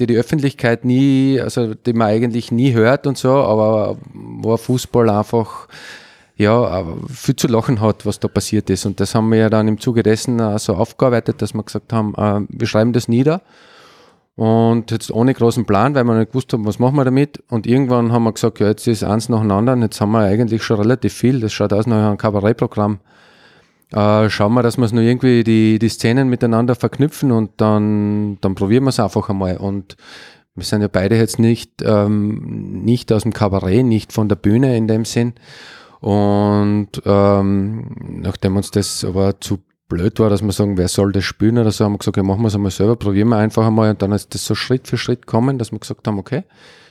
die 0.00 0.06
die 0.06 0.16
Öffentlichkeit 0.16 0.84
nie, 0.84 1.40
also 1.40 1.74
die 1.74 1.92
man 1.92 2.08
eigentlich 2.08 2.50
nie 2.50 2.72
hört 2.72 3.06
und 3.06 3.16
so, 3.16 3.30
aber 3.30 3.96
wo 4.12 4.56
Fußball 4.56 5.08
einfach 5.08 5.68
ja, 6.38 6.84
viel 7.08 7.36
zu 7.36 7.48
lachen 7.48 7.80
hat, 7.80 8.06
was 8.06 8.20
da 8.20 8.28
passiert 8.28 8.70
ist. 8.70 8.86
Und 8.86 9.00
das 9.00 9.14
haben 9.14 9.28
wir 9.30 9.38
ja 9.38 9.50
dann 9.50 9.68
im 9.68 9.80
Zuge 9.80 10.02
dessen 10.02 10.38
äh, 10.38 10.58
so 10.58 10.74
aufgearbeitet, 10.74 11.42
dass 11.42 11.52
wir 11.52 11.62
gesagt 11.64 11.92
haben, 11.92 12.14
äh, 12.14 12.46
wir 12.48 12.66
schreiben 12.66 12.92
das 12.92 13.08
nieder 13.08 13.42
und 14.36 14.92
jetzt 14.92 15.10
ohne 15.10 15.34
großen 15.34 15.64
Plan, 15.64 15.96
weil 15.96 16.04
wir 16.04 16.14
nicht 16.16 16.30
gewusst 16.30 16.52
haben, 16.52 16.64
was 16.64 16.78
machen 16.78 16.94
wir 16.94 17.04
damit. 17.04 17.42
Und 17.48 17.66
irgendwann 17.66 18.12
haben 18.12 18.22
wir 18.22 18.32
gesagt, 18.32 18.60
ja, 18.60 18.68
jetzt 18.68 18.86
ist 18.86 19.02
eins 19.02 19.28
nach 19.28 19.40
dem 19.40 19.50
anderen. 19.50 19.82
Jetzt 19.82 20.00
haben 20.00 20.12
wir 20.12 20.20
eigentlich 20.20 20.62
schon 20.62 20.78
relativ 20.78 21.12
viel. 21.12 21.40
Das 21.40 21.52
schaut 21.52 21.72
aus 21.72 21.88
nach 21.88 22.06
einem 22.06 22.18
Kabarettprogramm. 22.18 23.00
Äh, 23.90 24.30
schauen 24.30 24.54
wir, 24.54 24.62
dass 24.62 24.76
wir 24.76 24.84
es 24.84 24.92
nur 24.92 25.02
irgendwie 25.02 25.42
die, 25.42 25.80
die 25.80 25.88
Szenen 25.88 26.28
miteinander 26.28 26.76
verknüpfen 26.76 27.32
und 27.32 27.50
dann, 27.56 28.38
dann 28.40 28.54
probieren 28.54 28.84
wir 28.84 28.90
es 28.90 29.00
einfach 29.00 29.28
einmal. 29.28 29.56
Und 29.56 29.96
wir 30.54 30.64
sind 30.64 30.82
ja 30.82 30.88
beide 30.88 31.16
jetzt 31.16 31.40
nicht, 31.40 31.82
ähm, 31.82 32.84
nicht 32.84 33.12
aus 33.12 33.24
dem 33.24 33.32
Kabarett, 33.32 33.84
nicht 33.84 34.12
von 34.12 34.28
der 34.28 34.36
Bühne 34.36 34.76
in 34.76 34.86
dem 34.86 35.04
Sinn. 35.04 35.32
Und 36.00 36.90
ähm, 37.04 38.20
nachdem 38.22 38.56
uns 38.56 38.70
das 38.70 39.04
aber 39.04 39.40
zu 39.40 39.58
blöd 39.88 40.18
war, 40.20 40.30
dass 40.30 40.42
wir 40.42 40.52
sagen, 40.52 40.76
wer 40.76 40.88
soll 40.88 41.12
das 41.12 41.24
spielen 41.24 41.58
oder 41.58 41.70
so, 41.70 41.84
haben 41.84 41.92
wir 41.92 41.98
gesagt, 41.98 42.16
ja, 42.16 42.22
machen 42.22 42.42
wir 42.42 42.48
es 42.48 42.54
einmal 42.54 42.70
selber, 42.70 42.96
probieren 42.96 43.28
wir 43.28 43.38
einfach 43.38 43.66
einmal 43.66 43.90
und 43.90 44.02
dann 44.02 44.12
ist 44.12 44.34
das 44.34 44.44
so 44.44 44.54
Schritt 44.54 44.86
für 44.86 44.98
Schritt 44.98 45.26
kommen, 45.26 45.58
dass 45.58 45.72
wir 45.72 45.78
gesagt 45.78 46.06
haben, 46.06 46.18
okay, 46.18 46.44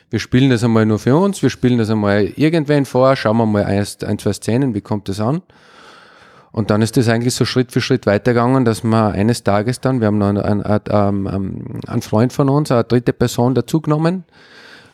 wir 0.09 0.19
spielen 0.19 0.49
das 0.49 0.63
einmal 0.63 0.85
nur 0.85 0.99
für 0.99 1.15
uns, 1.15 1.41
wir 1.43 1.49
spielen 1.49 1.77
das 1.77 1.89
einmal 1.89 2.25
irgendwen 2.35 2.85
vor, 2.85 3.15
schauen 3.15 3.37
wir 3.37 3.45
mal 3.45 3.65
ein, 3.65 3.85
ein 4.05 4.19
zwei 4.19 4.33
Szenen, 4.33 4.73
wie 4.73 4.81
kommt 4.81 5.09
das 5.09 5.19
an? 5.19 5.41
Und 6.51 6.71
dann 6.71 6.81
ist 6.81 6.97
das 6.97 7.07
eigentlich 7.07 7.35
so 7.35 7.45
Schritt 7.45 7.71
für 7.71 7.81
Schritt 7.81 8.07
weitergegangen, 8.07 8.65
dass 8.65 8.83
wir 8.83 9.11
eines 9.11 9.43
Tages 9.43 9.79
dann, 9.79 9.99
wir 9.99 10.07
haben 10.07 10.17
noch 10.17 10.27
einen, 10.27 10.63
einen, 10.63 11.27
einen, 11.27 11.81
einen 11.85 12.01
Freund 12.01 12.33
von 12.33 12.49
uns, 12.49 12.71
eine 12.71 12.83
dritte 12.83 13.13
Person 13.13 13.53
dazugenommen. 13.53 14.23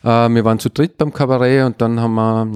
Äh, 0.02 0.28
wir 0.28 0.44
waren 0.44 0.58
zu 0.58 0.68
dritt 0.68 0.98
beim 0.98 1.12
Kabarett 1.12 1.64
und 1.64 1.80
dann 1.80 2.00
haben 2.00 2.14
wir, 2.14 2.50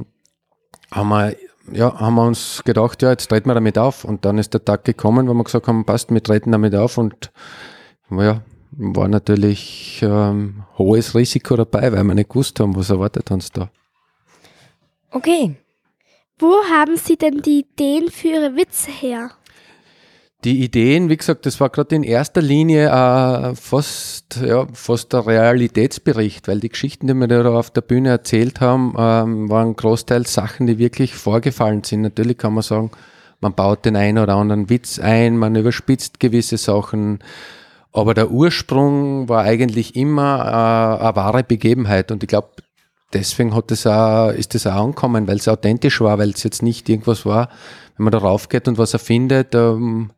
haben 0.91 1.09
wir 1.09 1.35
ja, 1.72 1.98
haben 1.98 2.14
wir 2.14 2.26
uns 2.26 2.62
gedacht, 2.64 3.02
ja, 3.02 3.10
jetzt 3.10 3.28
treten 3.28 3.48
wir 3.48 3.54
damit 3.54 3.78
auf. 3.78 4.04
Und 4.04 4.25
dann 4.25 4.38
ist 4.38 4.54
der 4.54 4.64
Tag 4.64 4.84
gekommen, 4.84 5.28
wo 5.28 5.34
wir 5.34 5.44
gesagt 5.44 5.66
haben, 5.68 5.84
passt, 5.84 6.10
wir 6.10 6.22
treten 6.22 6.52
damit 6.52 6.75
auf. 6.75 6.98
Und 6.98 7.30
ja, 8.10 8.42
war 8.72 9.08
natürlich 9.08 10.00
ähm, 10.02 10.64
hohes 10.76 11.14
Risiko 11.14 11.56
dabei, 11.56 11.92
weil 11.92 12.04
wir 12.04 12.14
nicht 12.14 12.30
gewusst 12.30 12.60
haben, 12.60 12.76
was 12.76 12.90
erwartet 12.90 13.30
uns 13.30 13.50
da. 13.50 13.70
Okay. 15.10 15.56
Wo 16.38 16.54
haben 16.70 16.96
Sie 16.96 17.16
denn 17.16 17.42
die 17.42 17.60
Ideen 17.60 18.10
für 18.10 18.28
Ihre 18.28 18.54
Witze 18.54 18.90
her? 18.92 19.32
Die 20.45 20.62
Ideen, 20.62 21.09
wie 21.09 21.16
gesagt, 21.16 21.47
das 21.47 21.59
war 21.59 21.68
gerade 21.68 21.97
in 21.97 22.04
erster 22.04 22.40
Linie 22.40 22.87
äh, 22.87 23.57
fast, 23.57 24.37
ja, 24.37 24.68
fast 24.73 25.12
der 25.12 25.26
Realitätsbericht, 25.26 26.47
weil 26.47 26.61
die 26.61 26.68
Geschichten, 26.68 27.09
die 27.09 27.14
wir 27.14 27.26
da 27.26 27.54
auf 27.54 27.71
der 27.71 27.80
Bühne 27.80 28.11
erzählt 28.11 28.61
haben, 28.61 28.95
ähm, 28.97 29.50
waren 29.50 29.75
großteils 29.75 30.33
Sachen, 30.33 30.68
die 30.68 30.78
wirklich 30.78 31.16
vorgefallen 31.16 31.83
sind. 31.83 32.02
Natürlich 32.02 32.38
kann 32.38 32.54
man 32.54 32.62
sagen, 32.62 32.92
man 33.40 33.54
baut 33.54 33.85
den 33.85 33.97
einen 33.97 34.18
oder 34.18 34.37
anderen 34.37 34.71
Witz 34.71 35.00
ein, 35.00 35.37
man 35.37 35.57
überspitzt 35.57 36.21
gewisse 36.21 36.57
Sachen, 36.57 37.18
aber 37.92 38.14
der 38.14 38.30
Ursprung 38.30 39.28
war 39.28 39.42
eigentlich 39.42 39.97
immer 39.97 40.99
äh, 41.00 41.04
eine 41.04 41.16
wahre 41.16 41.42
Begebenheit 41.42 42.12
und 42.12 42.23
ich 42.23 42.28
glaube, 42.28 42.50
deswegen 43.12 43.57
hat 43.57 43.73
das 43.73 43.88
auch, 43.88 44.30
ist 44.30 44.54
das 44.54 44.68
auch 44.68 44.85
angekommen, 44.85 45.26
weil 45.26 45.38
es 45.38 45.49
authentisch 45.49 46.00
war, 46.00 46.18
weil 46.18 46.30
es 46.30 46.45
jetzt 46.45 46.62
nicht 46.62 46.88
irgendwas 46.88 47.26
war, 47.26 47.49
wenn 47.99 48.05
man 48.05 48.12
darauf 48.12 48.49
geht 48.49 48.69
und 48.69 48.78
was 48.78 48.93
erfindet, 48.95 49.55
ähm, 49.55 50.12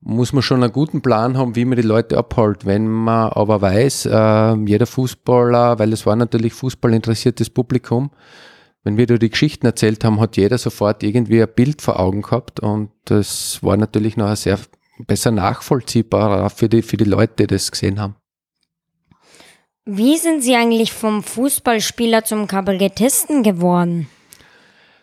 muss 0.00 0.32
man 0.32 0.42
schon 0.42 0.62
einen 0.62 0.72
guten 0.72 1.02
Plan 1.02 1.36
haben, 1.36 1.54
wie 1.54 1.64
man 1.64 1.76
die 1.76 1.82
Leute 1.82 2.16
abholt. 2.16 2.64
Wenn 2.64 2.88
man 2.88 3.30
aber 3.30 3.60
weiß, 3.60 4.06
äh, 4.06 4.54
jeder 4.66 4.86
Fußballer, 4.86 5.78
weil 5.78 5.92
es 5.92 6.06
war 6.06 6.16
natürlich 6.16 6.54
fußballinteressiertes 6.54 7.50
Publikum, 7.50 8.10
wenn 8.84 8.96
wir 8.96 9.06
da 9.06 9.16
die 9.16 9.30
Geschichten 9.30 9.66
erzählt 9.66 10.04
haben, 10.04 10.20
hat 10.20 10.36
jeder 10.36 10.58
sofort 10.58 11.02
irgendwie 11.02 11.40
ein 11.40 11.54
Bild 11.54 11.82
vor 11.82 12.00
Augen 12.00 12.22
gehabt 12.22 12.58
und 12.60 12.90
das 13.04 13.62
war 13.62 13.76
natürlich 13.76 14.16
noch 14.16 14.34
sehr 14.34 14.58
besser 15.06 15.30
nachvollziehbar 15.30 16.50
für 16.50 16.68
die, 16.68 16.82
für 16.82 16.96
die 16.96 17.04
Leute, 17.04 17.34
die 17.38 17.46
das 17.46 17.70
gesehen 17.70 18.00
haben. 18.00 18.16
Wie 19.84 20.16
sind 20.16 20.42
Sie 20.42 20.54
eigentlich 20.54 20.92
vom 20.92 21.22
Fußballspieler 21.22 22.24
zum 22.24 22.46
Kabarettisten 22.46 23.42
geworden? 23.42 24.08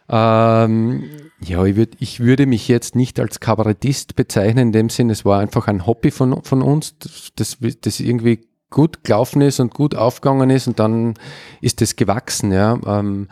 Ähm, 0.09 1.03
ja, 1.41 1.63
ich, 1.65 1.75
würd, 1.75 1.95
ich 1.99 2.19
würde 2.19 2.45
mich 2.45 2.67
jetzt 2.67 2.95
nicht 2.95 3.19
als 3.19 3.39
Kabarettist 3.39 4.15
bezeichnen, 4.15 4.67
in 4.67 4.71
dem 4.71 4.89
Sinne, 4.89 5.13
es 5.13 5.23
war 5.23 5.39
einfach 5.39 5.67
ein 5.67 5.85
Hobby 5.85 6.11
von, 6.11 6.43
von 6.43 6.61
uns, 6.61 6.95
das, 7.35 7.57
das 7.81 7.99
irgendwie 7.99 8.41
gut 8.69 9.03
gelaufen 9.03 9.41
ist 9.41 9.59
und 9.59 9.73
gut 9.73 9.95
aufgegangen 9.95 10.49
ist 10.49 10.67
und 10.67 10.79
dann 10.79 11.15
ist 11.61 11.81
es 11.81 11.95
gewachsen, 11.95 12.51
ja. 12.51 12.79
Ähm, 12.85 13.27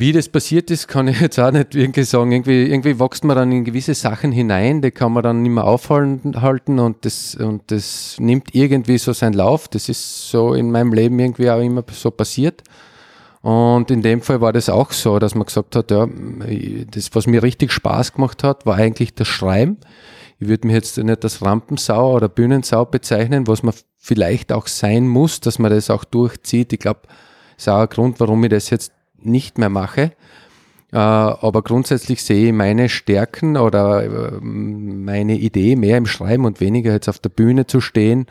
wie 0.00 0.12
das 0.12 0.28
passiert 0.28 0.70
ist, 0.70 0.86
kann 0.86 1.08
ich 1.08 1.20
jetzt 1.20 1.40
auch 1.40 1.50
nicht 1.50 1.74
irgendwie 1.74 2.04
sagen. 2.04 2.30
Irgendwie, 2.30 2.66
irgendwie 2.66 3.00
wächst 3.00 3.24
man 3.24 3.34
dann 3.36 3.50
in 3.50 3.64
gewisse 3.64 3.94
Sachen 3.94 4.30
hinein, 4.30 4.80
die 4.80 4.92
kann 4.92 5.12
man 5.12 5.24
dann 5.24 5.42
nicht 5.42 5.50
mehr 5.50 5.64
aufhalten 5.64 6.78
und 6.78 7.04
das, 7.04 7.34
und 7.34 7.62
das 7.66 8.16
nimmt 8.20 8.54
irgendwie 8.54 8.98
so 8.98 9.12
seinen 9.12 9.32
Lauf. 9.32 9.66
Das 9.66 9.88
ist 9.88 10.30
so 10.30 10.54
in 10.54 10.70
meinem 10.70 10.92
Leben 10.92 11.18
irgendwie 11.18 11.50
auch 11.50 11.60
immer 11.60 11.82
so 11.90 12.12
passiert. 12.12 12.62
Und 13.40 13.90
in 13.90 14.02
dem 14.02 14.20
Fall 14.20 14.40
war 14.40 14.52
das 14.52 14.68
auch 14.68 14.92
so, 14.92 15.18
dass 15.18 15.34
man 15.34 15.46
gesagt 15.46 15.76
hat, 15.76 15.90
ja, 15.90 16.08
das, 16.90 17.14
was 17.14 17.26
mir 17.26 17.42
richtig 17.42 17.72
Spaß 17.72 18.14
gemacht 18.14 18.42
hat, 18.42 18.66
war 18.66 18.76
eigentlich 18.76 19.14
das 19.14 19.28
Schreiben. 19.28 19.78
Ich 20.40 20.48
würde 20.48 20.66
mich 20.66 20.74
jetzt 20.74 20.98
nicht 20.98 21.24
als 21.24 21.42
Rampensau 21.42 22.14
oder 22.14 22.28
Bühnensau 22.28 22.84
bezeichnen, 22.84 23.46
was 23.46 23.62
man 23.62 23.74
vielleicht 23.96 24.52
auch 24.52 24.66
sein 24.66 25.06
muss, 25.06 25.40
dass 25.40 25.58
man 25.58 25.70
das 25.70 25.90
auch 25.90 26.04
durchzieht. 26.04 26.72
Ich 26.72 26.78
glaube, 26.78 27.00
das 27.56 27.64
ist 27.64 27.68
auch 27.68 27.80
ein 27.80 27.88
Grund, 27.88 28.20
warum 28.20 28.42
ich 28.44 28.50
das 28.50 28.70
jetzt 28.70 28.92
nicht 29.20 29.58
mehr 29.58 29.68
mache. 29.68 30.12
Äh, 30.92 30.96
aber 30.96 31.62
grundsätzlich 31.62 32.22
sehe 32.22 32.48
ich 32.48 32.52
meine 32.52 32.88
Stärken 32.88 33.56
oder 33.56 34.04
äh, 34.04 34.40
meine 34.40 35.36
Idee 35.36 35.76
mehr 35.76 35.98
im 35.98 36.06
Schreiben 36.06 36.44
und 36.44 36.60
weniger 36.60 36.92
jetzt 36.92 37.08
auf 37.08 37.18
der 37.18 37.28
Bühne 37.28 37.66
zu 37.66 37.80
stehen 37.80 38.26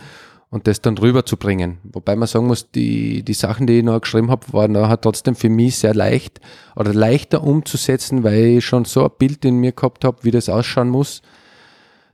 und 0.50 0.68
das 0.68 0.82
dann 0.82 0.98
rüberzubringen. 0.98 1.80
Wobei 1.84 2.16
man 2.16 2.27
sagen 2.27 2.48
muss, 2.48 2.72
die, 2.72 3.24
die 3.24 3.34
Sachen, 3.34 3.68
die 3.68 3.80
ich 3.80 3.84
noch 3.84 4.00
geschrieben 4.00 4.32
habe, 4.32 4.51
waren 4.54 4.72
nachher 4.72 5.01
trotzdem 5.01 5.36
für 5.36 5.50
mich 5.50 5.77
sehr 5.77 5.94
leicht 5.94 6.39
oder 6.75 6.94
leichter 6.94 7.44
umzusetzen, 7.44 8.24
weil 8.24 8.58
ich 8.58 8.66
schon 8.66 8.86
so 8.86 9.04
ein 9.04 9.12
Bild 9.18 9.44
in 9.44 9.58
mir 9.58 9.74
gehabt 9.74 10.06
habe, 10.06 10.24
wie 10.24 10.32
das 10.32 10.48
ausschauen 10.48 10.89
muss, 10.89 11.22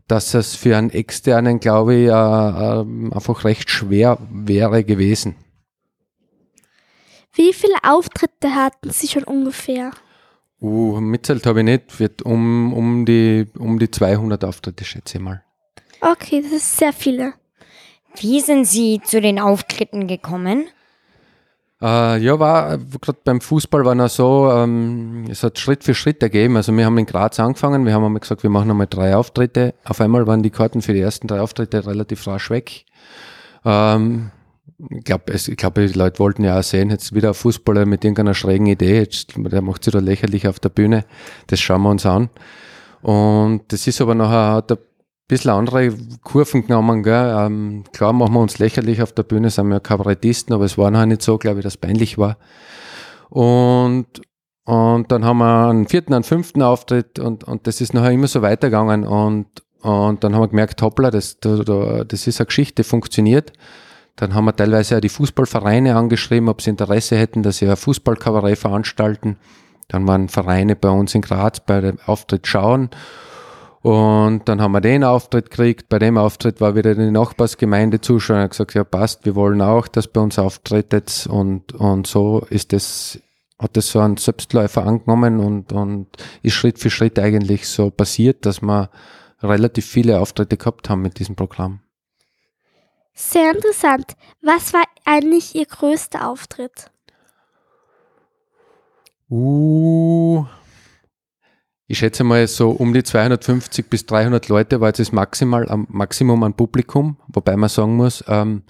dass 0.07 0.33
es 0.33 0.55
für 0.55 0.75
einen 0.77 0.89
Externen, 0.89 1.59
glaube 1.59 1.95
ich, 1.95 2.07
äh, 2.07 2.11
äh, 2.11 3.15
einfach 3.15 3.45
recht 3.45 3.69
schwer 3.69 4.17
wäre 4.31 4.83
gewesen. 4.83 5.35
Wie 7.35 7.53
viele 7.53 7.75
Auftritte 7.83 8.53
hatten 8.53 8.91
Sie 8.91 9.07
schon 9.07 9.23
ungefähr? 9.23 9.91
Uh, 10.61 10.99
mitzählt 11.01 11.45
habe 11.45 11.59
ich 11.59 11.65
nicht, 11.65 11.99
wird 11.99 12.21
um, 12.21 12.73
um, 12.73 13.05
die, 13.05 13.47
um 13.57 13.79
die 13.79 13.89
200 13.89 14.43
Auftritte, 14.45 14.85
schätze 14.85 15.17
ich 15.17 15.23
mal. 15.23 15.43
Okay, 15.99 16.41
das 16.41 16.51
ist 16.51 16.77
sehr 16.77 16.93
viele. 16.93 17.33
Wie 18.17 18.39
sind 18.41 18.65
Sie 18.65 19.01
zu 19.03 19.21
den 19.21 19.39
Auftritten 19.39 20.07
gekommen? 20.07 20.65
Äh, 21.81 22.19
ja, 22.19 22.39
war 22.39 22.77
gerade 22.77 23.19
beim 23.25 23.41
Fußball 23.41 23.83
war 23.83 23.93
noch 23.93 24.09
so, 24.09 24.49
ähm, 24.49 25.25
es 25.29 25.43
hat 25.43 25.59
Schritt 25.59 25.83
für 25.83 25.93
Schritt 25.93 26.23
ergeben. 26.23 26.55
Also 26.55 26.75
wir 26.75 26.85
haben 26.85 26.97
in 26.97 27.05
Graz 27.05 27.39
angefangen, 27.41 27.85
wir 27.85 27.93
haben 27.93 28.05
einmal 28.05 28.21
gesagt, 28.21 28.43
wir 28.43 28.49
machen 28.49 28.71
einmal 28.71 28.87
drei 28.87 29.15
Auftritte. 29.15 29.73
Auf 29.83 29.99
einmal 29.99 30.25
waren 30.25 30.43
die 30.43 30.49
Karten 30.49 30.81
für 30.81 30.93
die 30.93 31.01
ersten 31.01 31.27
drei 31.27 31.41
Auftritte 31.41 31.85
relativ 31.85 32.25
rasch 32.25 32.49
weg. 32.49 32.85
Ähm, 33.65 34.31
ich 34.89 35.03
glaube, 35.03 35.33
glaub, 35.57 35.75
die 35.75 35.87
Leute 35.87 36.19
wollten 36.19 36.45
ja 36.45 36.57
auch 36.57 36.63
sehen, 36.63 36.89
jetzt 36.89 37.13
wieder 37.13 37.29
ein 37.29 37.33
Fußballer 37.33 37.85
mit 37.85 38.05
irgendeiner 38.05 38.33
schrägen 38.33 38.67
Idee, 38.67 38.99
jetzt, 38.99 39.33
der 39.35 39.61
macht 39.61 39.83
sich 39.83 39.93
da 39.93 39.99
lächerlich 39.99 40.47
auf 40.47 40.59
der 40.59 40.69
Bühne. 40.69 41.05
Das 41.47 41.59
schauen 41.59 41.81
wir 41.81 41.89
uns 41.89 42.05
an. 42.05 42.29
Und 43.01 43.63
das 43.67 43.87
ist 43.87 43.99
aber 43.99 44.15
nachher, 44.15 44.53
hat 44.53 44.71
ein 44.71 44.77
bisschen 45.27 45.51
andere 45.51 45.93
Kurven 46.23 46.67
genommen. 46.67 47.03
Gell? 47.03 47.35
Ähm, 47.37 47.83
klar 47.93 48.13
machen 48.13 48.33
wir 48.33 48.39
uns 48.39 48.59
lächerlich 48.59 49.01
auf 49.01 49.11
der 49.11 49.23
Bühne, 49.23 49.49
sind 49.49 49.67
wir 49.67 49.79
Kabarettisten, 49.79 50.53
aber 50.53 50.65
es 50.65 50.77
war 50.77 50.91
noch 50.91 51.05
nicht 51.05 51.21
so, 51.21 51.37
glaube 51.37 51.59
ich, 51.59 51.63
dass 51.63 51.73
es 51.73 51.77
peinlich 51.77 52.17
war. 52.17 52.37
Und, 53.29 54.05
und 54.65 55.11
dann 55.11 55.25
haben 55.25 55.39
wir 55.39 55.69
einen 55.69 55.87
vierten, 55.87 56.13
einen 56.13 56.23
fünften 56.23 56.61
Auftritt 56.61 57.19
und, 57.19 57.43
und 57.43 57.67
das 57.67 57.81
ist 57.81 57.93
nachher 57.93 58.11
immer 58.11 58.27
so 58.27 58.41
weitergegangen. 58.41 59.05
Und, 59.05 59.47
und 59.81 60.23
dann 60.23 60.35
haben 60.35 60.41
wir 60.41 60.49
gemerkt, 60.49 60.81
hoppla, 60.81 61.09
das, 61.09 61.39
das 61.39 62.27
ist 62.27 62.39
eine 62.39 62.45
Geschichte, 62.45 62.83
funktioniert. 62.83 63.53
Dann 64.15 64.35
haben 64.35 64.45
wir 64.45 64.55
teilweise 64.55 64.97
auch 64.97 65.01
die 65.01 65.09
Fußballvereine 65.09 65.95
angeschrieben, 65.95 66.47
ob 66.47 66.61
sie 66.61 66.69
Interesse 66.69 67.17
hätten, 67.17 67.41
dass 67.41 67.57
sie 67.57 67.67
ein 67.67 67.75
Fußballkabarett 67.75 68.59
veranstalten. 68.59 69.37
Dann 69.87 70.07
waren 70.07 70.29
Vereine 70.29 70.75
bei 70.75 70.89
uns 70.89 71.15
in 71.15 71.21
Graz 71.21 71.59
bei 71.59 71.81
dem 71.81 71.97
Auftritt 72.05 72.45
schauen. 72.45 72.89
Und 73.83 74.47
dann 74.47 74.61
haben 74.61 74.71
wir 74.71 74.79
den 74.79 75.03
Auftritt 75.03 75.49
gekriegt. 75.49 75.89
Bei 75.89 75.99
dem 75.99 76.17
Auftritt 76.17 76.61
war 76.61 76.73
wieder 76.73 76.95
die 76.95 77.11
Nachbarsgemeinde 77.11 77.99
Zuschauer 77.99 78.37
und 78.37 78.43
hat 78.43 78.51
gesagt, 78.51 78.73
ja 78.75 78.85
passt, 78.85 79.25
wir 79.25 79.35
wollen 79.35 79.61
auch, 79.61 79.89
dass 79.89 80.07
bei 80.07 80.21
uns 80.21 80.39
auftretet. 80.39 81.27
Und, 81.29 81.73
und 81.73 82.07
so 82.07 82.45
ist 82.49 82.71
das, 82.71 83.19
hat 83.59 83.75
das 83.75 83.89
so 83.89 83.99
einen 83.99 84.15
Selbstläufer 84.15 84.85
angenommen 84.85 85.41
und, 85.41 85.73
und 85.73 86.07
ist 86.43 86.53
Schritt 86.53 86.79
für 86.79 86.89
Schritt 86.89 87.19
eigentlich 87.19 87.67
so 87.67 87.89
passiert, 87.89 88.45
dass 88.45 88.61
wir 88.61 88.89
relativ 89.41 89.85
viele 89.85 90.21
Auftritte 90.21 90.55
gehabt 90.55 90.89
haben 90.89 91.01
mit 91.01 91.19
diesem 91.19 91.35
Programm. 91.35 91.81
Sehr 93.13 93.51
interessant. 93.51 94.13
Was 94.41 94.73
war 94.73 94.83
eigentlich 95.03 95.55
Ihr 95.55 95.65
größter 95.65 96.29
Auftritt? 96.29 96.89
Uh, 99.29 100.45
ich 101.87 101.97
schätze 101.97 102.23
mal 102.23 102.47
so 102.47 102.71
um 102.71 102.93
die 102.93 103.03
250 103.03 103.89
bis 103.89 104.05
300 104.05 104.47
Leute 104.47 104.79
war 104.81 104.89
jetzt 104.89 104.99
das 104.99 105.11
Maximal, 105.11 105.67
am 105.69 105.87
Maximum 105.89 106.43
an 106.43 106.53
Publikum, 106.53 107.17
wobei 107.27 107.57
man 107.57 107.69
sagen 107.69 107.95
muss, 107.95 108.23
ähm, 108.27 108.63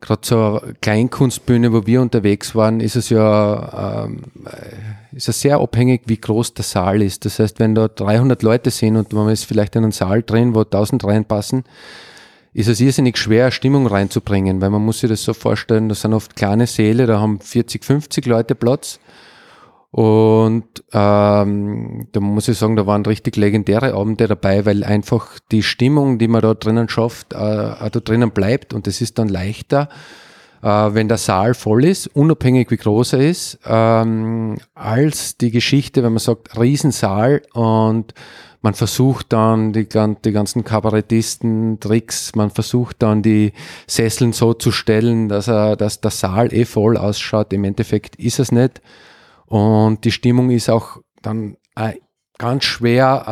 gerade 0.00 0.60
eine 0.62 0.74
Kleinkunstbühne, 0.80 1.72
wo 1.72 1.86
wir 1.86 2.02
unterwegs 2.02 2.54
waren, 2.54 2.80
ist 2.80 2.96
es 2.96 3.08
ja 3.08 4.04
ähm, 4.04 4.22
ist 5.12 5.28
es 5.28 5.40
sehr 5.40 5.58
abhängig, 5.58 6.02
wie 6.06 6.18
groß 6.18 6.54
der 6.54 6.64
Saal 6.64 7.00
ist. 7.00 7.24
Das 7.24 7.38
heißt, 7.38 7.58
wenn 7.60 7.74
da 7.74 7.88
300 7.88 8.42
Leute 8.42 8.70
sind 8.70 8.96
und 8.96 9.12
man 9.12 9.28
ist 9.28 9.44
vielleicht 9.44 9.76
in 9.76 9.84
einem 9.84 9.92
Saal 9.92 10.22
drin, 10.22 10.54
wo 10.54 10.60
1000 10.60 11.04
reinpassen, 11.04 11.64
ist 12.52 12.68
es 12.68 12.80
irrsinnig 12.80 13.16
schwer, 13.16 13.50
Stimmung 13.50 13.86
reinzubringen, 13.86 14.60
weil 14.60 14.70
man 14.70 14.84
muss 14.84 15.00
sich 15.00 15.10
das 15.10 15.22
so 15.22 15.34
vorstellen, 15.34 15.88
das 15.88 16.02
sind 16.02 16.14
oft 16.14 16.36
kleine 16.36 16.66
Säle, 16.66 17.06
da 17.06 17.20
haben 17.20 17.40
40, 17.40 17.84
50 17.84 18.26
Leute 18.26 18.54
Platz 18.54 19.00
und 19.94 20.64
ähm, 20.92 22.08
da 22.10 22.18
muss 22.18 22.48
ich 22.48 22.58
sagen, 22.58 22.74
da 22.74 22.84
waren 22.84 23.06
richtig 23.06 23.36
legendäre 23.36 23.94
Abende 23.94 24.26
dabei, 24.26 24.66
weil 24.66 24.82
einfach 24.82 25.38
die 25.52 25.62
Stimmung, 25.62 26.18
die 26.18 26.26
man 26.26 26.42
da 26.42 26.52
drinnen 26.54 26.88
schafft, 26.88 27.32
äh, 27.32 27.36
da 27.36 27.88
drinnen 27.88 28.32
bleibt. 28.32 28.74
Und 28.74 28.88
es 28.88 29.00
ist 29.00 29.20
dann 29.20 29.28
leichter, 29.28 29.88
äh, 30.62 30.66
wenn 30.66 31.06
der 31.06 31.18
Saal 31.18 31.54
voll 31.54 31.84
ist, 31.84 32.08
unabhängig 32.08 32.72
wie 32.72 32.76
groß 32.76 33.12
er 33.12 33.20
ist, 33.20 33.60
ähm, 33.66 34.58
als 34.74 35.36
die 35.36 35.52
Geschichte, 35.52 36.02
wenn 36.02 36.14
man 36.14 36.18
sagt, 36.18 36.58
Riesensaal 36.58 37.42
und 37.52 38.14
man 38.62 38.74
versucht 38.74 39.32
dann 39.32 39.72
die, 39.72 39.86
die 39.88 40.32
ganzen 40.32 40.64
Kabarettisten 40.64 41.78
Tricks, 41.78 42.34
man 42.34 42.50
versucht 42.50 43.00
dann 43.00 43.22
die 43.22 43.52
Sesseln 43.86 44.32
so 44.32 44.54
zu 44.54 44.72
stellen, 44.72 45.28
dass, 45.28 45.46
er, 45.46 45.76
dass 45.76 46.00
der 46.00 46.10
Saal 46.10 46.52
eh 46.52 46.64
voll 46.64 46.96
ausschaut. 46.96 47.52
Im 47.52 47.62
Endeffekt 47.62 48.16
ist 48.16 48.40
es 48.40 48.50
nicht. 48.50 48.80
Und 49.46 50.04
die 50.04 50.12
Stimmung 50.12 50.50
ist 50.50 50.70
auch 50.70 50.98
dann 51.22 51.56
äh, 51.76 51.94
ganz 52.38 52.64
schwer 52.64 53.24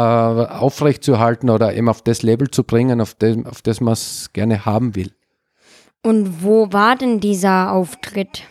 äh, 0.51 0.55
aufrechtzuerhalten 0.55 1.51
oder 1.51 1.75
eben 1.75 1.89
auf 1.89 2.03
das 2.03 2.23
Level 2.23 2.51
zu 2.51 2.65
bringen, 2.65 3.01
auf 3.01 3.15
das, 3.15 3.37
auf 3.45 3.63
das 3.63 3.81
man 3.81 3.93
es 3.93 4.31
gerne 4.33 4.65
haben 4.65 4.95
will. 4.95 5.13
Und 6.03 6.43
wo 6.43 6.73
war 6.73 6.97
denn 6.97 7.21
dieser 7.21 7.73
Auftritt? 7.73 8.45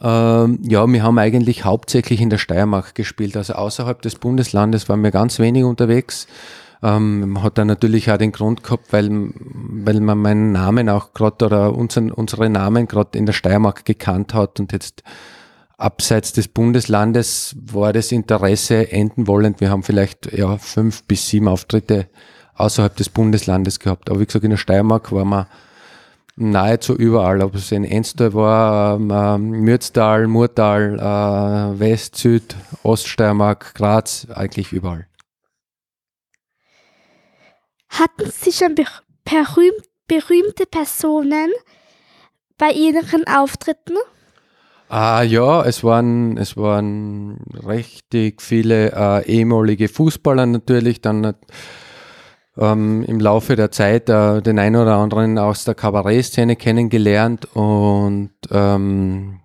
Ähm, 0.00 0.58
ja, 0.62 0.86
wir 0.86 1.02
haben 1.02 1.18
eigentlich 1.18 1.64
hauptsächlich 1.64 2.20
in 2.20 2.30
der 2.30 2.38
Steiermark 2.38 2.94
gespielt. 2.94 3.36
Also 3.36 3.54
außerhalb 3.54 4.00
des 4.02 4.16
Bundeslandes 4.16 4.88
waren 4.88 5.02
wir 5.02 5.10
ganz 5.10 5.38
wenig 5.38 5.64
unterwegs. 5.64 6.26
Ähm, 6.82 7.42
hat 7.42 7.56
dann 7.56 7.66
natürlich 7.66 8.10
auch 8.10 8.18
den 8.18 8.32
Grund 8.32 8.62
gehabt, 8.62 8.92
weil, 8.92 9.08
weil 9.10 10.00
man 10.00 10.18
meinen 10.18 10.52
Namen 10.52 10.90
auch 10.90 11.14
gerade 11.14 11.46
oder 11.46 11.74
unseren, 11.74 12.10
unsere 12.10 12.50
Namen 12.50 12.86
gerade 12.86 13.18
in 13.18 13.24
der 13.24 13.32
Steiermark 13.32 13.86
gekannt 13.86 14.34
hat 14.34 14.60
und 14.60 14.72
jetzt 14.72 15.02
abseits 15.76 16.32
des 16.32 16.48
Bundeslandes 16.48 17.54
war 17.60 17.92
das 17.92 18.12
Interesse 18.12 18.90
enden 18.90 19.26
wollend. 19.26 19.60
Wir 19.60 19.70
haben 19.70 19.82
vielleicht 19.82 20.32
ja, 20.32 20.56
fünf 20.58 21.04
bis 21.04 21.28
sieben 21.28 21.48
Auftritte 21.48 22.08
außerhalb 22.54 22.96
des 22.96 23.08
Bundeslandes 23.08 23.78
gehabt. 23.80 24.10
Aber 24.10 24.20
wie 24.20 24.26
gesagt, 24.26 24.44
in 24.44 24.50
der 24.50 24.56
Steiermark 24.56 25.12
waren 25.12 25.28
wir 25.28 25.48
nahezu 26.36 26.94
überall, 26.94 27.42
ob 27.42 27.54
es 27.54 27.72
in 27.72 27.84
Enstal 27.84 28.34
war, 28.34 28.98
ähm, 28.98 29.50
Mürztal, 29.50 30.26
Murtal, 30.26 30.98
äh, 30.98 31.80
West, 31.80 32.16
Süd, 32.16 32.54
Oststeiermark, 32.82 33.74
Graz, 33.74 34.26
eigentlich 34.30 34.72
überall. 34.72 35.06
Hatten 37.88 38.30
Sie 38.30 38.52
schon 38.52 38.74
berühmt, 38.74 39.88
berühmte 40.06 40.66
Personen 40.66 41.50
bei 42.58 42.70
Ihren 42.70 43.26
Auftritten? 43.26 43.96
Ah 44.88 45.22
ja, 45.22 45.64
es 45.64 45.82
waren, 45.82 46.36
es 46.36 46.56
waren 46.56 47.38
richtig 47.66 48.40
viele 48.40 48.92
äh, 48.92 49.26
ehemalige 49.26 49.88
Fußballer 49.88 50.46
natürlich, 50.46 51.00
dann 51.00 51.34
ähm, 52.56 53.02
im 53.02 53.18
Laufe 53.18 53.56
der 53.56 53.72
Zeit 53.72 54.08
äh, 54.08 54.40
den 54.42 54.60
einen 54.60 54.76
oder 54.76 54.96
anderen 54.96 55.38
aus 55.38 55.64
der 55.64 55.74
Kabarettszene 55.74 56.54
kennengelernt 56.54 57.46
und 57.56 58.30
ähm, 58.52 59.40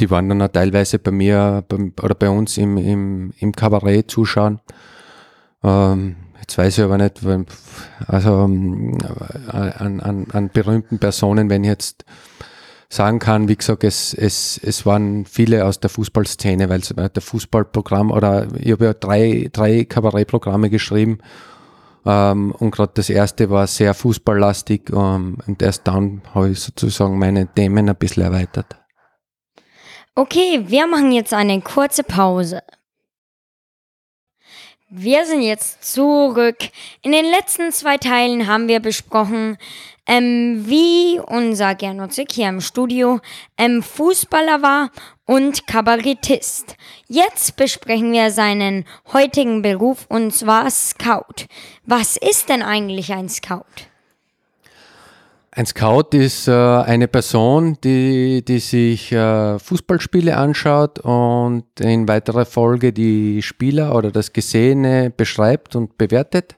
die 0.00 0.10
waren 0.10 0.30
dann 0.30 0.40
auch 0.40 0.48
teilweise 0.48 0.98
bei 0.98 1.10
mir 1.10 1.64
bei, 1.68 1.92
oder 2.02 2.14
bei 2.14 2.30
uns 2.30 2.56
im, 2.56 2.78
im, 2.78 3.32
im 3.38 3.52
Kabarett 3.52 4.10
zuschauen. 4.10 4.60
Ähm, 5.62 6.16
jetzt 6.40 6.56
weiß 6.56 6.78
ich 6.78 6.84
aber 6.84 6.96
nicht, 6.96 7.20
also 8.06 8.44
ähm, 8.44 8.96
an, 9.48 10.00
an, 10.00 10.26
an 10.32 10.50
berühmten 10.50 10.98
Personen, 10.98 11.50
wenn 11.50 11.62
jetzt 11.62 12.06
sagen 12.92 13.18
kann, 13.18 13.48
wie 13.48 13.56
gesagt, 13.56 13.84
es, 13.84 14.12
es, 14.12 14.60
es 14.62 14.84
waren 14.84 15.24
viele 15.24 15.64
aus 15.64 15.80
der 15.80 15.88
Fußballszene, 15.88 16.68
weil 16.68 16.80
der 16.80 17.22
Fußballprogramm 17.22 18.10
oder 18.10 18.48
ich 18.58 18.72
habe 18.72 18.84
ja 18.84 18.92
drei, 18.92 19.48
drei 19.50 19.84
Kabarettprogramme 19.84 20.68
geschrieben 20.68 21.18
ähm, 22.04 22.52
und 22.52 22.70
gerade 22.70 22.92
das 22.94 23.08
erste 23.08 23.48
war 23.48 23.66
sehr 23.66 23.94
fußballlastig 23.94 24.90
ähm, 24.92 25.38
und 25.46 25.62
erst 25.62 25.86
dann 25.86 26.20
habe 26.34 26.50
ich 26.50 26.60
sozusagen 26.60 27.18
meine 27.18 27.46
Themen 27.46 27.88
ein 27.88 27.96
bisschen 27.96 28.24
erweitert. 28.24 28.76
Okay, 30.14 30.62
wir 30.66 30.86
machen 30.86 31.12
jetzt 31.12 31.32
eine 31.32 31.62
kurze 31.62 32.02
Pause. 32.02 32.60
Wir 34.94 35.24
sind 35.24 35.40
jetzt 35.40 35.90
zurück. 35.90 36.58
In 37.00 37.12
den 37.12 37.24
letzten 37.24 37.72
zwei 37.72 37.96
Teilen 37.96 38.46
haben 38.46 38.68
wir 38.68 38.78
besprochen, 38.78 39.56
ähm, 40.04 40.64
wie 40.66 41.18
unser 41.18 41.74
Gernot 41.74 42.12
Zick 42.12 42.30
hier 42.32 42.50
im 42.50 42.60
Studio 42.60 43.20
ähm, 43.56 43.82
Fußballer 43.82 44.60
war 44.60 44.90
und 45.24 45.66
Kabarettist. 45.66 46.76
Jetzt 47.08 47.56
besprechen 47.56 48.12
wir 48.12 48.30
seinen 48.30 48.84
heutigen 49.14 49.62
Beruf 49.62 50.04
und 50.10 50.34
zwar 50.34 50.70
Scout. 50.70 51.46
Was 51.86 52.18
ist 52.18 52.50
denn 52.50 52.60
eigentlich 52.62 53.14
ein 53.14 53.30
Scout? 53.30 53.91
Ein 55.54 55.66
Scout 55.66 56.16
ist 56.16 56.48
äh, 56.48 56.52
eine 56.52 57.08
Person, 57.08 57.76
die, 57.84 58.42
die 58.42 58.58
sich 58.58 59.12
äh, 59.12 59.58
Fußballspiele 59.58 60.34
anschaut 60.34 60.98
und 61.00 61.64
in 61.78 62.08
weiterer 62.08 62.46
Folge 62.46 62.94
die 62.94 63.42
Spieler 63.42 63.94
oder 63.94 64.10
das 64.10 64.32
Gesehene 64.32 65.12
beschreibt 65.14 65.76
und 65.76 65.98
bewertet 65.98 66.56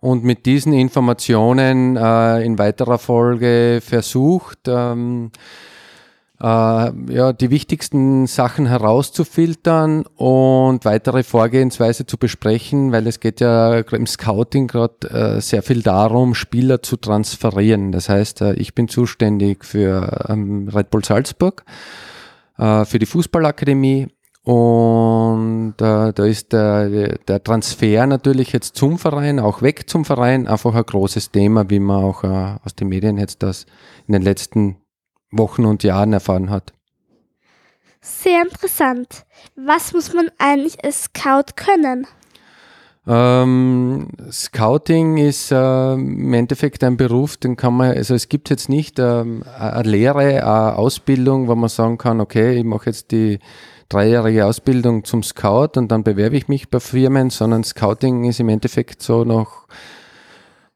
und 0.00 0.24
mit 0.24 0.46
diesen 0.46 0.72
Informationen 0.72 1.98
äh, 1.98 2.42
in 2.42 2.58
weiterer 2.58 2.96
Folge 2.96 3.82
versucht, 3.84 4.60
ähm, 4.66 5.30
äh, 6.40 6.44
ja, 6.44 7.32
die 7.32 7.50
wichtigsten 7.50 8.26
Sachen 8.26 8.66
herauszufiltern 8.66 10.04
und 10.16 10.84
weitere 10.84 11.22
Vorgehensweise 11.22 12.06
zu 12.06 12.18
besprechen, 12.18 12.92
weil 12.92 13.06
es 13.06 13.20
geht 13.20 13.40
ja 13.40 13.78
im 13.78 14.06
Scouting 14.06 14.66
gerade 14.66 15.08
äh, 15.10 15.40
sehr 15.40 15.62
viel 15.62 15.82
darum, 15.82 16.34
Spieler 16.34 16.82
zu 16.82 16.96
transferieren. 16.96 17.92
Das 17.92 18.08
heißt, 18.08 18.42
äh, 18.42 18.54
ich 18.54 18.74
bin 18.74 18.88
zuständig 18.88 19.64
für 19.64 20.26
ähm, 20.28 20.68
Red 20.68 20.90
Bull 20.90 21.04
Salzburg, 21.04 21.64
äh, 22.58 22.84
für 22.84 22.98
die 22.98 23.06
Fußballakademie 23.06 24.08
und 24.46 25.74
äh, 25.80 26.12
da 26.12 26.24
ist 26.24 26.52
der, 26.52 27.18
der 27.18 27.42
Transfer 27.42 28.06
natürlich 28.06 28.52
jetzt 28.52 28.76
zum 28.76 28.96
Verein, 28.96 29.40
auch 29.40 29.60
weg 29.60 29.90
zum 29.90 30.04
Verein, 30.04 30.46
einfach 30.46 30.72
ein 30.72 30.84
großes 30.84 31.32
Thema, 31.32 31.68
wie 31.68 31.80
man 31.80 32.04
auch 32.04 32.22
äh, 32.22 32.54
aus 32.64 32.76
den 32.76 32.86
Medien 32.88 33.18
jetzt 33.18 33.42
das 33.42 33.66
in 34.06 34.12
den 34.12 34.22
letzten 34.22 34.76
Wochen 35.30 35.64
und 35.64 35.82
Jahren 35.82 36.12
erfahren 36.12 36.50
hat. 36.50 36.72
Sehr 38.00 38.42
interessant. 38.42 39.24
Was 39.56 39.92
muss 39.92 40.14
man 40.14 40.30
eigentlich 40.38 40.84
als 40.84 41.04
Scout 41.04 41.54
können? 41.56 42.06
Ähm, 43.08 44.08
Scouting 44.32 45.16
ist 45.16 45.52
äh, 45.52 45.92
im 45.92 46.32
Endeffekt 46.34 46.82
ein 46.82 46.96
Beruf, 46.96 47.36
den 47.36 47.56
kann 47.56 47.74
man, 47.74 47.96
also 47.96 48.14
es 48.14 48.28
gibt 48.28 48.50
jetzt 48.50 48.68
nicht 48.68 48.98
ähm, 48.98 49.44
eine 49.58 49.88
Lehre, 49.88 50.42
eine 50.42 50.76
Ausbildung, 50.76 51.46
wo 51.46 51.54
man 51.54 51.68
sagen 51.68 51.98
kann, 51.98 52.20
okay, 52.20 52.58
ich 52.58 52.64
mache 52.64 52.86
jetzt 52.86 53.12
die 53.12 53.38
dreijährige 53.88 54.44
Ausbildung 54.44 55.04
zum 55.04 55.22
Scout 55.22 55.70
und 55.76 55.88
dann 55.88 56.02
bewerbe 56.02 56.36
ich 56.36 56.48
mich 56.48 56.68
bei 56.68 56.80
Firmen, 56.80 57.30
sondern 57.30 57.62
Scouting 57.62 58.24
ist 58.24 58.40
im 58.40 58.48
Endeffekt 58.48 59.02
so 59.02 59.22
noch, 59.22 59.68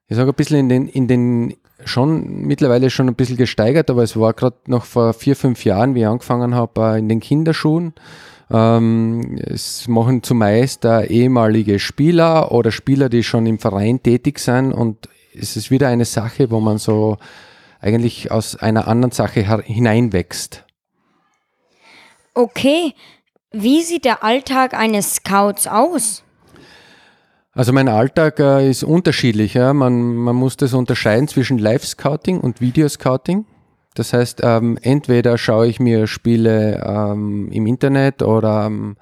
ich 0.07 0.17
sage 0.17 0.31
ein 0.31 0.37
bisschen 0.37 0.59
in 0.59 0.69
den, 0.69 0.89
in 0.89 1.09
den 1.09 1.55
schon 1.85 2.47
mittlerweile 2.47 2.90
schon 2.90 3.09
ein 3.09 3.14
bisschen 3.14 3.37
gesteigert, 3.37 3.90
aber 3.90 4.03
es 4.03 4.19
war 4.19 4.33
gerade 4.33 4.57
noch 4.66 4.85
vor 4.85 5.12
vier, 5.12 5.37
fünf 5.37 5.64
Jahren, 5.64 5.95
wie 5.95 6.01
ich 6.01 6.07
angefangen 6.07 6.55
habe, 6.55 6.81
äh, 6.81 6.99
in 6.99 7.09
den 7.09 7.21
Kinderschuhen. 7.21 7.95
Ähm, 8.51 9.38
es 9.43 9.87
machen 9.88 10.23
zumeist 10.23 10.85
äh, 10.85 11.07
ehemalige 11.07 11.79
Spieler 11.79 12.53
oder 12.53 12.73
Spieler, 12.73 13.09
die 13.09 13.23
schon 13.23 13.47
im 13.47 13.59
Verein 13.59 14.03
tätig 14.03 14.38
sind 14.38 14.73
und 14.73 15.09
es 15.35 15.57
ist 15.57 15.71
wieder 15.71 15.88
eine 15.88 16.05
Sache, 16.05 16.51
wo 16.51 16.61
man 16.61 16.79
so 16.79 17.19
eigentlich 17.81 18.31
aus 18.31 18.57
einer 18.57 18.88
anderen 18.88 19.12
Sache 19.12 19.62
hineinwächst. 19.62 20.64
Okay, 22.35 22.95
wie 23.53 23.83
sieht 23.83 24.05
der 24.05 24.23
Alltag 24.23 24.75
eines 24.75 25.16
Scouts 25.16 25.66
aus? 25.66 26.23
Also 27.53 27.73
mein 27.73 27.89
Alltag 27.89 28.39
äh, 28.39 28.71
ist 28.71 28.85
unterschiedlich. 28.85 29.55
Ja. 29.55 29.75
Man, 29.75 30.15
man 30.15 30.37
muss 30.37 30.57
das 30.57 30.73
unterscheiden 30.73 31.27
zwischen 31.29 31.59
Live-Scouting 31.59 32.41
und 32.41 32.61
Video-Scouting. 32.61 33.45
Das 33.95 34.13
heißt, 34.13 34.41
ähm, 34.45 34.79
entweder 34.83 35.37
schaue 35.37 35.67
ich 35.67 35.81
mir 35.81 36.07
Spiele 36.07 36.81
ähm, 36.85 37.51
im 37.51 37.67
Internet 37.67 38.23
oder, 38.23 38.67
ähm, 38.67 38.97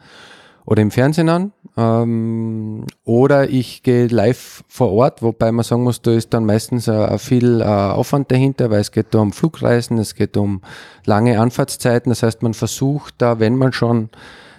oder 0.64 0.80
im 0.80 0.90
Fernsehen 0.90 1.28
an, 1.28 1.52
ähm, 1.76 2.86
oder 3.04 3.50
ich 3.50 3.82
gehe 3.82 4.06
live 4.06 4.64
vor 4.66 4.90
Ort, 4.92 5.20
wobei 5.20 5.52
man 5.52 5.62
sagen 5.62 5.82
muss, 5.82 6.00
da 6.00 6.12
ist 6.12 6.32
dann 6.32 6.46
meistens 6.46 6.88
äh, 6.88 7.18
viel 7.18 7.60
äh, 7.60 7.64
Aufwand 7.64 8.30
dahinter, 8.32 8.70
weil 8.70 8.80
es 8.80 8.90
geht 8.90 9.08
da 9.10 9.18
um 9.18 9.32
Flugreisen, 9.32 9.98
es 9.98 10.14
geht 10.14 10.38
um 10.38 10.62
lange 11.04 11.38
Anfahrtszeiten. 11.38 12.08
Das 12.08 12.22
heißt, 12.22 12.42
man 12.42 12.54
versucht 12.54 13.14
da, 13.18 13.40
wenn 13.40 13.56
man 13.56 13.74
schon 13.74 14.08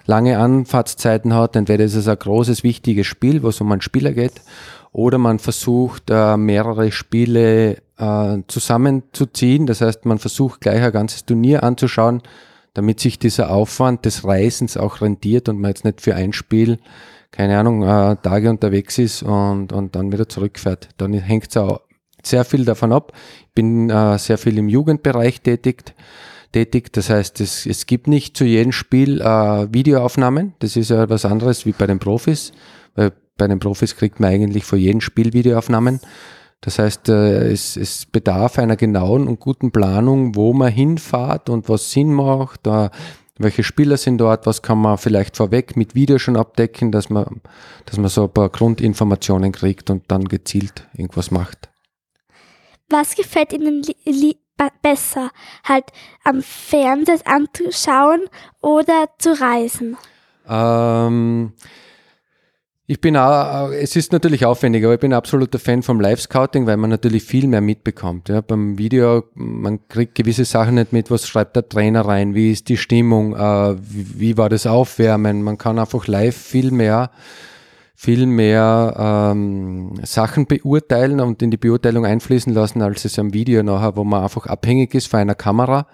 lange 0.05 0.39
Anfahrtszeiten 0.39 1.33
hat, 1.33 1.55
entweder 1.55 1.83
ist 1.83 1.95
es 1.95 2.07
ein 2.07 2.17
großes, 2.17 2.63
wichtiges 2.63 3.07
Spiel, 3.07 3.43
wo 3.43 3.49
es 3.49 3.61
um 3.61 3.71
einen 3.71 3.81
Spieler 3.81 4.13
geht, 4.13 4.41
oder 4.91 5.17
man 5.17 5.39
versucht, 5.39 6.09
äh, 6.09 6.37
mehrere 6.37 6.91
Spiele 6.91 7.77
äh, 7.97 8.37
zusammenzuziehen. 8.47 9.67
Das 9.67 9.81
heißt, 9.81 10.05
man 10.05 10.19
versucht 10.19 10.61
gleich 10.61 10.81
ein 10.81 10.91
ganzes 10.91 11.25
Turnier 11.25 11.63
anzuschauen, 11.63 12.21
damit 12.73 12.99
sich 12.99 13.19
dieser 13.19 13.51
Aufwand 13.51 14.05
des 14.05 14.25
Reisens 14.25 14.77
auch 14.77 15.01
rentiert 15.01 15.49
und 15.49 15.59
man 15.59 15.69
jetzt 15.69 15.85
nicht 15.85 16.01
für 16.01 16.15
ein 16.15 16.33
Spiel, 16.33 16.79
keine 17.31 17.59
Ahnung, 17.59 17.83
äh, 17.83 18.15
Tage 18.21 18.49
unterwegs 18.49 18.97
ist 18.97 19.21
und, 19.21 19.71
und 19.73 19.95
dann 19.95 20.11
wieder 20.11 20.27
zurückfährt. 20.27 20.89
Dann 20.97 21.13
hängt 21.13 21.49
es 21.49 21.57
auch 21.57 21.81
sehr 22.23 22.43
viel 22.43 22.65
davon 22.65 22.91
ab. 22.91 23.13
Ich 23.41 23.53
bin 23.53 23.89
sehr 24.17 24.37
viel 24.37 24.57
im 24.57 24.67
Jugendbereich 24.67 25.39
tätig 25.39 25.93
tätig. 26.51 26.91
Das 26.93 27.09
heißt, 27.09 27.41
es, 27.41 27.65
es 27.65 27.85
gibt 27.85 28.07
nicht 28.07 28.37
zu 28.37 28.45
jedem 28.45 28.71
Spiel 28.71 29.21
äh, 29.21 29.73
Videoaufnahmen. 29.73 30.53
Das 30.59 30.75
ist 30.75 30.89
ja 30.89 31.09
was 31.09 31.25
anderes 31.25 31.65
wie 31.65 31.71
bei 31.71 31.87
den 31.87 31.99
Profis, 31.99 32.51
weil 32.95 33.11
bei 33.37 33.47
den 33.47 33.59
Profis 33.59 33.95
kriegt 33.95 34.19
man 34.19 34.31
eigentlich 34.31 34.65
vor 34.65 34.77
jedem 34.77 35.01
Spiel 35.01 35.33
Videoaufnahmen. 35.33 35.99
Das 36.61 36.77
heißt, 36.77 37.09
äh, 37.09 37.51
es, 37.51 37.77
es 37.77 38.05
bedarf 38.05 38.59
einer 38.59 38.75
genauen 38.75 39.27
und 39.27 39.39
guten 39.39 39.71
Planung, 39.71 40.35
wo 40.35 40.53
man 40.53 40.71
hinfahrt 40.71 41.49
und 41.49 41.69
was 41.69 41.91
Sinn 41.91 42.13
macht. 42.13 42.67
Äh, 42.67 42.89
welche 43.37 43.63
Spieler 43.63 43.95
sind 43.95 44.17
dort, 44.17 44.45
was 44.45 44.61
kann 44.61 44.79
man 44.79 44.97
vielleicht 44.97 45.37
vorweg 45.37 45.77
mit 45.77 45.95
Video 45.95 46.19
schon 46.19 46.35
abdecken, 46.35 46.91
dass 46.91 47.09
man, 47.09 47.41
dass 47.85 47.97
man 47.97 48.09
so 48.09 48.23
ein 48.23 48.33
paar 48.33 48.49
Grundinformationen 48.49 49.53
kriegt 49.53 49.89
und 49.89 50.03
dann 50.09 50.25
gezielt 50.25 50.85
irgendwas 50.93 51.31
macht. 51.31 51.69
Was 52.89 53.15
gefällt 53.15 53.53
Ihnen 53.53 53.81
besser, 54.81 55.31
halt 55.63 55.85
am 56.23 56.41
Fernsehen 56.41 57.21
anzuschauen 57.25 58.21
oder 58.61 59.09
zu 59.17 59.39
reisen? 59.39 59.97
Ähm, 60.47 61.53
ich 62.91 62.99
bin 62.99 63.15
auch, 63.17 63.69
es 63.69 63.95
ist 63.95 64.11
natürlich 64.13 64.45
aufwendig, 64.45 64.83
aber 64.83 64.95
ich 64.95 64.99
bin 64.99 65.13
absoluter 65.13 65.59
Fan 65.59 65.83
vom 65.83 66.01
Live-Scouting, 66.01 66.65
weil 66.65 66.77
man 66.77 66.89
natürlich 66.89 67.23
viel 67.23 67.47
mehr 67.47 67.61
mitbekommt. 67.61 68.29
Ja. 68.29 68.41
Beim 68.41 68.79
Video, 68.79 69.25
man 69.35 69.87
kriegt 69.87 70.15
gewisse 70.15 70.43
Sachen 70.43 70.73
nicht 70.73 70.91
mit, 70.91 71.11
was 71.11 71.27
schreibt 71.27 71.55
der 71.55 71.69
Trainer 71.69 72.01
rein, 72.01 72.33
wie 72.33 72.51
ist 72.51 72.67
die 72.67 72.77
Stimmung, 72.77 73.35
äh, 73.35 73.75
wie, 73.79 74.19
wie, 74.19 74.37
war 74.37 74.49
das 74.49 74.65
Aufwärmen. 74.65 75.43
Man 75.43 75.59
kann 75.59 75.77
einfach 75.77 76.07
live 76.07 76.35
viel 76.35 76.71
mehr 76.71 77.11
viel 78.01 78.27
mehr 78.27 78.95
ähm, 78.97 79.99
Sachen 80.03 80.45
beurteilen 80.45 81.19
und 81.19 81.41
in 81.41 81.51
die 81.51 81.57
Beurteilung 81.57 82.05
einfließen 82.05 82.53
lassen, 82.53 82.81
als 82.81 83.03
es 83.03 83.19
am 83.19 83.33
Video 83.33 83.61
nachher, 83.61 83.97
wo 83.97 84.05
man 84.05 84.23
einfach 84.23 84.45
abhängig 84.45 84.95
ist 84.95 85.07
von 85.07 85.19
einer 85.19 85.35
Kamera, 85.35 85.85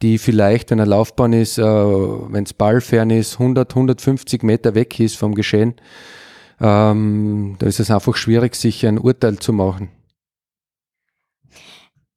die 0.00 0.18
vielleicht, 0.18 0.70
wenn 0.70 0.78
eine 0.78 0.88
Laufbahn 0.88 1.32
ist, 1.32 1.58
äh, 1.58 1.64
wenn 1.64 2.44
es 2.44 2.54
ballfern 2.54 3.10
ist, 3.10 3.40
100, 3.40 3.72
150 3.72 4.44
Meter 4.44 4.76
weg 4.76 5.00
ist 5.00 5.16
vom 5.16 5.34
Geschehen. 5.34 5.74
Ähm, 6.60 7.56
da 7.58 7.66
ist 7.66 7.80
es 7.80 7.90
einfach 7.90 8.14
schwierig, 8.14 8.54
sich 8.54 8.86
ein 8.86 8.96
Urteil 8.96 9.40
zu 9.40 9.52
machen. 9.52 9.90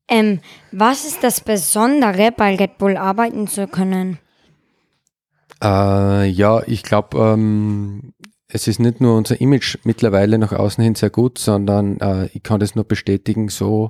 Ähm, 0.08 0.42
was 0.72 1.04
ist 1.04 1.24
das 1.24 1.42
Besondere, 1.42 2.32
bei 2.32 2.56
Red 2.58 2.78
Bull 2.78 2.96
arbeiten 2.96 3.48
zu 3.48 3.66
können? 3.66 4.20
Äh, 5.64 6.28
ja, 6.28 6.62
ich 6.68 6.84
glaube, 6.84 7.18
ähm, 7.18 8.14
es 8.54 8.68
ist 8.68 8.80
nicht 8.80 9.02
nur 9.02 9.18
unser 9.18 9.40
Image 9.40 9.78
mittlerweile 9.84 10.38
nach 10.38 10.52
außen 10.52 10.84
hin 10.84 10.96
sehr 10.96 11.10
gut, 11.10 11.38
sondern 11.38 12.00
äh, 12.00 12.30
ich 12.34 12.44
kann 12.44 12.60
das 12.60 12.76
nur 12.76 12.86
bestätigen, 12.86 13.50
so 13.50 13.90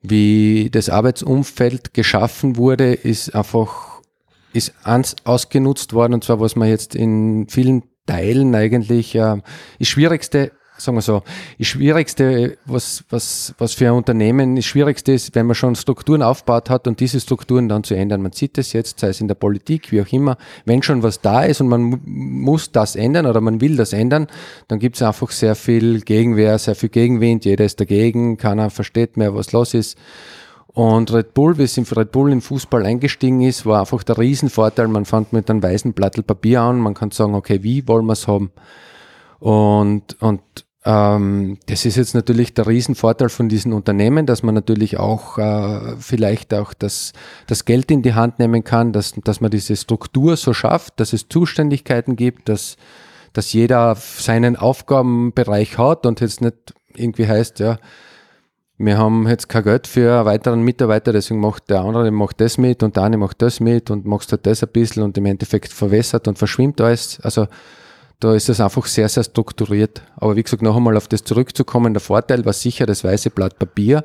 wie 0.00 0.68
das 0.70 0.88
Arbeitsumfeld 0.88 1.94
geschaffen 1.94 2.56
wurde, 2.56 2.92
ist 2.92 3.34
einfach 3.34 4.00
ist 4.52 4.74
ans, 4.82 5.16
ausgenutzt 5.24 5.92
worden. 5.92 6.14
Und 6.14 6.24
zwar 6.24 6.40
was 6.40 6.56
man 6.56 6.68
jetzt 6.68 6.94
in 6.94 7.46
vielen 7.48 7.84
Teilen 8.06 8.54
eigentlich 8.54 9.14
äh, 9.14 9.36
das 9.78 9.88
Schwierigste 9.88 10.52
sagen 10.82 10.96
wir 10.96 11.02
so, 11.02 11.22
das 11.58 11.66
Schwierigste, 11.66 12.58
was, 12.66 13.04
was, 13.10 13.54
was 13.58 13.74
für 13.74 13.86
ein 13.86 13.94
Unternehmen 13.94 14.56
das 14.56 14.64
Schwierigste 14.64 15.12
ist, 15.12 15.34
wenn 15.34 15.46
man 15.46 15.54
schon 15.54 15.74
Strukturen 15.74 16.22
aufgebaut 16.22 16.70
hat 16.70 16.86
und 16.86 17.00
diese 17.00 17.20
Strukturen 17.20 17.68
dann 17.68 17.84
zu 17.84 17.94
ändern. 17.94 18.22
Man 18.22 18.32
sieht 18.32 18.58
das 18.58 18.72
jetzt, 18.72 19.00
sei 19.00 19.08
es 19.08 19.20
in 19.20 19.28
der 19.28 19.34
Politik, 19.34 19.92
wie 19.92 20.02
auch 20.02 20.12
immer, 20.12 20.36
wenn 20.64 20.82
schon 20.82 21.02
was 21.02 21.20
da 21.20 21.44
ist 21.44 21.60
und 21.60 21.68
man 21.68 22.00
muss 22.04 22.72
das 22.72 22.96
ändern 22.96 23.26
oder 23.26 23.40
man 23.40 23.60
will 23.60 23.76
das 23.76 23.92
ändern, 23.92 24.26
dann 24.68 24.78
gibt 24.78 24.96
es 24.96 25.02
einfach 25.02 25.30
sehr 25.30 25.54
viel 25.54 26.00
Gegenwehr, 26.00 26.58
sehr 26.58 26.74
viel 26.74 26.88
Gegenwind, 26.88 27.44
jeder 27.44 27.64
ist 27.64 27.80
dagegen, 27.80 28.36
keiner 28.36 28.70
versteht 28.70 29.16
mehr, 29.16 29.34
was 29.34 29.52
los 29.52 29.74
ist. 29.74 29.98
Und 30.74 31.12
Red 31.12 31.34
Bull, 31.34 31.58
wie 31.58 31.64
es 31.64 31.76
in 31.76 31.84
Red 31.84 32.12
Bull 32.12 32.32
in 32.32 32.40
Fußball 32.40 32.86
eingestiegen 32.86 33.42
ist, 33.42 33.66
war 33.66 33.80
einfach 33.80 34.02
der 34.02 34.16
Riesenvorteil. 34.16 34.88
Man 34.88 35.04
fängt 35.04 35.32
mit 35.32 35.50
einem 35.50 35.62
weißen 35.62 35.92
Plattel 35.92 36.22
Papier 36.22 36.62
an, 36.62 36.78
man 36.78 36.94
kann 36.94 37.10
sagen, 37.10 37.34
okay, 37.34 37.62
wie 37.62 37.86
wollen 37.86 38.06
wir 38.06 38.14
es 38.14 38.26
haben? 38.26 38.52
Und, 39.38 40.16
und 40.22 40.40
ähm, 40.84 41.58
das 41.66 41.84
ist 41.84 41.96
jetzt 41.96 42.14
natürlich 42.14 42.54
der 42.54 42.66
Riesenvorteil 42.66 43.28
von 43.28 43.48
diesen 43.48 43.72
Unternehmen, 43.72 44.26
dass 44.26 44.42
man 44.42 44.54
natürlich 44.54 44.98
auch 44.98 45.38
äh, 45.38 45.96
vielleicht 45.98 46.52
auch 46.54 46.74
das, 46.74 47.12
das 47.46 47.64
Geld 47.64 47.90
in 47.90 48.02
die 48.02 48.14
Hand 48.14 48.40
nehmen 48.40 48.64
kann, 48.64 48.92
dass, 48.92 49.14
dass 49.22 49.40
man 49.40 49.52
diese 49.52 49.76
Struktur 49.76 50.36
so 50.36 50.52
schafft, 50.52 50.98
dass 50.98 51.12
es 51.12 51.28
Zuständigkeiten 51.28 52.16
gibt, 52.16 52.48
dass, 52.48 52.76
dass 53.32 53.52
jeder 53.52 53.94
seinen 53.96 54.56
Aufgabenbereich 54.56 55.78
hat 55.78 56.04
und 56.04 56.20
jetzt 56.20 56.40
nicht 56.40 56.74
irgendwie 56.94 57.28
heißt, 57.28 57.60
ja, 57.60 57.78
wir 58.78 58.98
haben 58.98 59.28
jetzt 59.28 59.48
kein 59.48 59.62
Geld 59.62 59.86
für 59.86 60.16
einen 60.16 60.26
weiteren 60.26 60.62
Mitarbeiter, 60.62 61.12
deswegen 61.12 61.38
macht 61.38 61.70
der 61.70 61.82
andere 61.82 62.10
macht 62.10 62.40
das 62.40 62.58
mit 62.58 62.82
und 62.82 62.96
der 62.96 63.04
eine 63.04 63.18
macht 63.18 63.40
das 63.40 63.60
mit 63.60 63.90
und 63.92 64.04
machst 64.04 64.32
halt 64.32 64.44
das 64.46 64.64
ein 64.64 64.70
bisschen 64.70 65.04
und 65.04 65.16
im 65.16 65.26
Endeffekt 65.26 65.72
verwässert 65.72 66.26
und 66.26 66.38
verschwimmt 66.38 66.80
alles. 66.80 67.20
Also 67.22 67.46
da 68.22 68.34
ist 68.34 68.48
es 68.48 68.60
einfach 68.60 68.86
sehr, 68.86 69.08
sehr 69.08 69.24
strukturiert. 69.24 70.02
Aber 70.16 70.36
wie 70.36 70.42
gesagt, 70.42 70.62
noch 70.62 70.76
einmal 70.76 70.96
auf 70.96 71.08
das 71.08 71.24
zurückzukommen, 71.24 71.92
der 71.92 72.00
Vorteil 72.00 72.44
war 72.44 72.52
sicher 72.52 72.86
das 72.86 73.02
weiße 73.02 73.30
Blatt 73.30 73.58
Papier, 73.58 74.04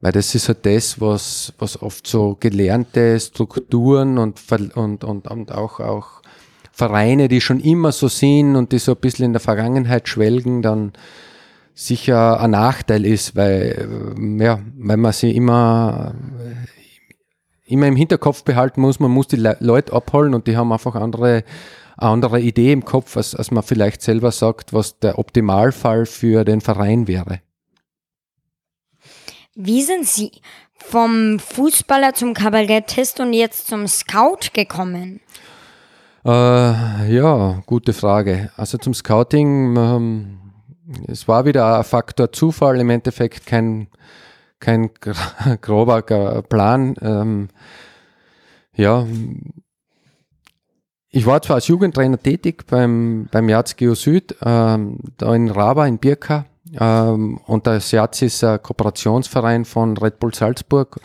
weil 0.00 0.12
das 0.12 0.34
ist 0.34 0.48
halt 0.48 0.66
das, 0.66 1.00
was, 1.00 1.52
was 1.58 1.80
oft 1.80 2.06
so 2.06 2.36
gelernte 2.40 3.18
Strukturen 3.20 4.18
und, 4.18 4.40
und, 4.74 5.04
und, 5.04 5.28
und 5.28 5.52
auch, 5.52 5.78
auch 5.78 6.22
Vereine, 6.72 7.28
die 7.28 7.40
schon 7.40 7.60
immer 7.60 7.92
so 7.92 8.08
sind 8.08 8.56
und 8.56 8.72
die 8.72 8.78
so 8.78 8.92
ein 8.92 9.00
bisschen 9.00 9.26
in 9.26 9.32
der 9.32 9.40
Vergangenheit 9.40 10.08
schwelgen, 10.08 10.62
dann 10.62 10.92
sicher 11.72 12.40
ein 12.40 12.50
Nachteil 12.50 13.06
ist, 13.06 13.36
weil, 13.36 14.16
äh, 14.18 14.44
ja, 14.44 14.58
weil 14.76 14.96
man 14.96 15.12
sie 15.12 15.30
immer, 15.30 16.14
immer 17.64 17.86
im 17.86 17.96
Hinterkopf 17.96 18.42
behalten 18.42 18.80
muss, 18.80 18.98
man 18.98 19.12
muss 19.12 19.28
die 19.28 19.36
Le 19.36 19.56
Leute 19.60 19.92
abholen 19.92 20.34
und 20.34 20.48
die 20.48 20.56
haben 20.56 20.72
einfach 20.72 20.96
andere, 20.96 21.44
eine 21.96 22.10
andere 22.10 22.40
Idee 22.40 22.72
im 22.72 22.84
Kopf, 22.84 23.16
als, 23.16 23.34
als 23.34 23.50
man 23.50 23.62
vielleicht 23.62 24.02
selber 24.02 24.32
sagt, 24.32 24.72
was 24.72 24.98
der 24.98 25.18
Optimalfall 25.18 26.06
für 26.06 26.44
den 26.44 26.60
Verein 26.60 27.08
wäre. 27.08 27.40
Wie 29.54 29.82
sind 29.82 30.06
Sie 30.06 30.32
vom 30.74 31.38
Fußballer 31.38 32.14
zum 32.14 32.34
Kabarettist 32.34 33.20
und 33.20 33.32
jetzt 33.32 33.68
zum 33.68 33.86
Scout 33.86 34.50
gekommen? 34.52 35.20
Äh, 36.24 37.14
ja, 37.14 37.62
gute 37.66 37.92
Frage. 37.92 38.50
Also 38.56 38.78
zum 38.78 38.94
Scouting, 38.94 39.76
ähm, 39.76 40.38
es 41.06 41.26
war 41.28 41.44
wieder 41.44 41.78
ein 41.78 41.84
Faktor 41.84 42.32
Zufall, 42.32 42.80
im 42.80 42.90
Endeffekt 42.90 43.46
kein, 43.46 43.88
kein 44.60 44.90
grober 45.60 46.02
Plan. 46.02 46.94
Ähm, 47.00 47.48
ja, 48.74 49.06
ich 51.16 51.24
war 51.24 51.40
zwar 51.40 51.56
als 51.56 51.68
Jugendtrainer 51.68 52.18
tätig 52.18 52.66
beim, 52.66 53.26
beim 53.32 53.48
Jaz 53.48 53.74
Geo 53.76 53.94
Süd, 53.94 54.36
ähm, 54.44 54.98
da 55.16 55.34
in 55.34 55.48
Raba, 55.48 55.86
in 55.86 55.96
Birka. 55.96 56.44
Ähm, 56.78 57.40
und 57.46 57.66
das 57.66 57.90
Jaz 57.90 58.20
ist 58.20 58.44
ein 58.44 58.62
Kooperationsverein 58.62 59.64
von 59.64 59.96
Red 59.96 60.20
Bull 60.20 60.34
Salzburg 60.34 61.00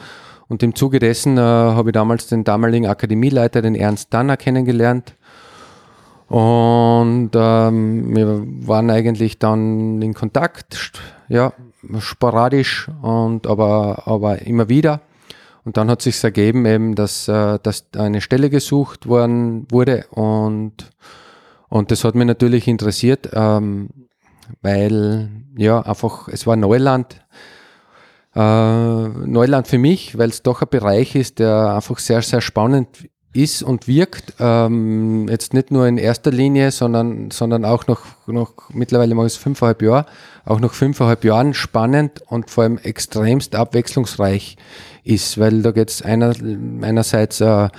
und 0.50 0.64
im 0.64 0.76
Zuge 0.76 1.00
dessen 1.00 1.38
äh, 1.38 1.42
habe 1.42 1.92
ich 1.92 1.94
damals 1.94 2.28
den 2.28 2.44
damaligen 2.44 2.88
Akademieleiter, 2.88 3.62
den 3.62 3.74
Ernst 3.74 4.14
Danner, 4.14 4.36
kennengelernt. 4.36 5.16
Und 6.28 7.32
ähm, 7.34 8.14
wir 8.14 8.44
waren 8.68 8.90
eigentlich 8.90 9.40
dann 9.40 10.02
in 10.02 10.14
Kontakt, 10.14 11.00
ja, 11.30 11.54
sporadisch 12.00 12.90
und 13.02 13.48
aber, 13.48 14.04
aber 14.08 14.42
immer 14.42 14.68
wieder. 14.68 15.00
Und 15.64 15.78
dann 15.78 15.90
hat 15.90 16.02
sich 16.02 16.24
ergeben 16.24 16.66
eben, 16.66 16.96
dass, 16.96 17.28
äh, 17.28 17.60
dass 17.62 17.86
eine 17.96 18.22
Stelle 18.22 18.50
gesucht 18.50 19.08
worden 19.08 19.68
wurde. 19.70 20.06
Und, 20.12 20.92
und 21.70 21.92
das 21.92 22.04
hat 22.04 22.16
mich 22.16 22.26
natürlich 22.26 22.68
interessiert, 22.68 23.30
ähm, 23.34 23.90
weil 24.62 25.30
ja 25.56 25.82
einfach 25.82 26.28
es 26.28 26.48
war 26.48 26.56
Neuland. 26.56 27.24
Äh, 28.34 28.40
Neuland 28.40 29.68
für 29.68 29.78
mich, 29.78 30.18
weil 30.18 30.30
es 30.30 30.42
doch 30.42 30.62
ein 30.62 30.70
Bereich 30.70 31.16
ist, 31.16 31.40
der 31.40 31.76
einfach 31.76 32.00
sehr, 32.00 32.22
sehr 32.22 32.42
spannend 32.42 32.88
ist 33.34 33.64
und 33.64 33.88
wirkt. 33.88 34.34
Ähm, 34.40 35.28
jetzt 35.30 35.54
nicht 35.54 35.72
nur 35.72 35.88
in 35.88 35.98
erster 35.98 36.32
Linie, 36.32 36.72
sondern, 36.72 37.32
sondern 37.32 37.66
auch 37.66 37.88
noch, 37.88 38.02
noch 38.26 38.54
mittlerweile 38.74 39.16
mal 39.16 39.26
es 39.26 39.38
fünfeinhalb 39.38 39.82
Jahre, 39.82 40.06
auch 40.46 40.60
noch 40.60 40.74
fünfeinhalb 40.74 41.24
Jahren 41.24 41.54
spannend 41.54 42.24
und 42.28 42.50
vor 42.50 42.64
allem 42.64 42.78
extremst 42.78 43.56
abwechslungsreich 43.56 44.58
ist, 45.04 45.40
weil 45.40 45.62
da 45.62 45.72
geht 45.72 45.90
es 45.90 46.02
einer, 46.02 46.34
einerseits 46.82 47.42
äh, 47.42 47.70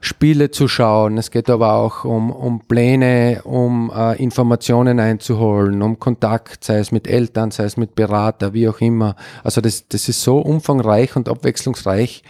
Spiele 0.00 0.50
zu 0.50 0.66
schauen. 0.66 1.16
Es 1.16 1.30
geht 1.30 1.48
aber 1.48 1.74
auch 1.74 2.04
um, 2.04 2.32
um 2.32 2.60
Pläne, 2.60 3.42
um 3.44 3.92
äh, 3.94 4.20
Informationen 4.20 4.98
einzuholen, 4.98 5.80
um 5.80 6.00
Kontakt, 6.00 6.64
sei 6.64 6.78
es 6.78 6.90
mit 6.90 7.06
Eltern, 7.06 7.52
sei 7.52 7.64
es 7.64 7.76
mit 7.76 7.94
Berater, 7.94 8.52
wie 8.52 8.68
auch 8.68 8.80
immer. 8.80 9.14
Also 9.44 9.60
das, 9.60 9.86
das 9.86 10.08
ist 10.08 10.22
so 10.22 10.38
umfangreich 10.38 11.14
und 11.14 11.28
abwechslungsreich, 11.28 12.24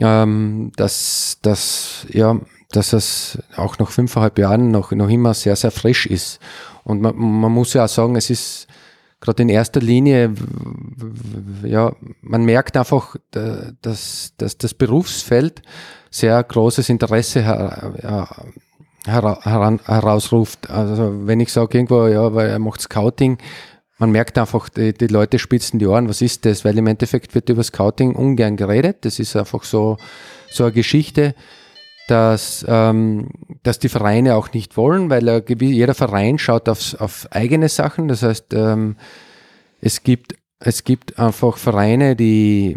ähm, 0.00 0.72
dass, 0.74 1.38
dass, 1.42 2.06
ja, 2.10 2.40
dass 2.72 2.92
es 2.92 3.38
auch 3.56 3.78
nach 3.78 3.90
fünfeinhalb 3.90 4.36
Jahren 4.40 4.72
noch, 4.72 4.90
noch 4.90 5.08
immer 5.08 5.32
sehr, 5.34 5.54
sehr 5.54 5.70
frisch 5.70 6.06
ist. 6.06 6.40
Und 6.82 7.02
man, 7.02 7.16
man 7.16 7.52
muss 7.52 7.72
ja 7.72 7.84
auch 7.84 7.88
sagen, 7.88 8.16
es 8.16 8.30
ist 8.30 8.66
gerade 9.20 9.42
in 9.42 9.48
erster 9.48 9.80
Linie, 9.80 10.34
ja, 11.62 11.92
man 12.22 12.44
merkt 12.44 12.76
einfach, 12.76 13.16
dass, 13.82 14.32
dass 14.36 14.58
das 14.58 14.74
Berufsfeld 14.74 15.62
sehr 16.10 16.42
großes 16.42 16.88
Interesse 16.88 17.42
her, 17.42 18.26
her, 19.04 19.78
herausruft. 19.84 20.70
Also 20.70 21.26
wenn 21.26 21.40
ich 21.40 21.52
sage 21.52 21.78
irgendwo, 21.78 22.06
ja, 22.06 22.34
weil 22.34 22.48
er 22.48 22.58
macht 22.58 22.80
Scouting, 22.80 23.38
man 23.98 24.10
merkt 24.10 24.38
einfach, 24.38 24.70
die, 24.70 24.94
die, 24.94 25.08
Leute 25.08 25.38
spitzen 25.38 25.78
die 25.78 25.86
Ohren, 25.86 26.08
was 26.08 26.22
ist 26.22 26.46
das? 26.46 26.64
Weil 26.64 26.78
im 26.78 26.86
Endeffekt 26.86 27.34
wird 27.34 27.50
über 27.50 27.62
Scouting 27.62 28.16
ungern 28.16 28.56
geredet. 28.56 29.04
Das 29.04 29.18
ist 29.18 29.36
einfach 29.36 29.62
so, 29.62 29.98
so 30.50 30.64
eine 30.64 30.72
Geschichte, 30.72 31.34
dass, 32.10 32.64
ähm, 32.68 33.28
dass 33.62 33.78
die 33.78 33.88
Vereine 33.88 34.36
auch 34.36 34.52
nicht 34.52 34.76
wollen, 34.76 35.10
weil 35.10 35.28
er, 35.28 35.42
jeder 35.48 35.94
Verein 35.94 36.38
schaut 36.38 36.68
aufs, 36.68 36.94
auf 36.94 37.28
eigene 37.30 37.68
Sachen. 37.68 38.08
Das 38.08 38.22
heißt, 38.22 38.52
ähm, 38.54 38.96
es 39.80 40.02
gibt 40.02 40.34
es 40.62 40.84
gibt 40.84 41.18
einfach 41.18 41.56
Vereine, 41.56 42.16
die, 42.16 42.76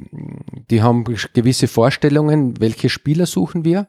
die 0.70 0.82
haben 0.82 1.04
gewisse 1.04 1.68
Vorstellungen, 1.68 2.62
welche 2.62 2.88
Spieler 2.88 3.26
suchen 3.26 3.66
wir. 3.66 3.88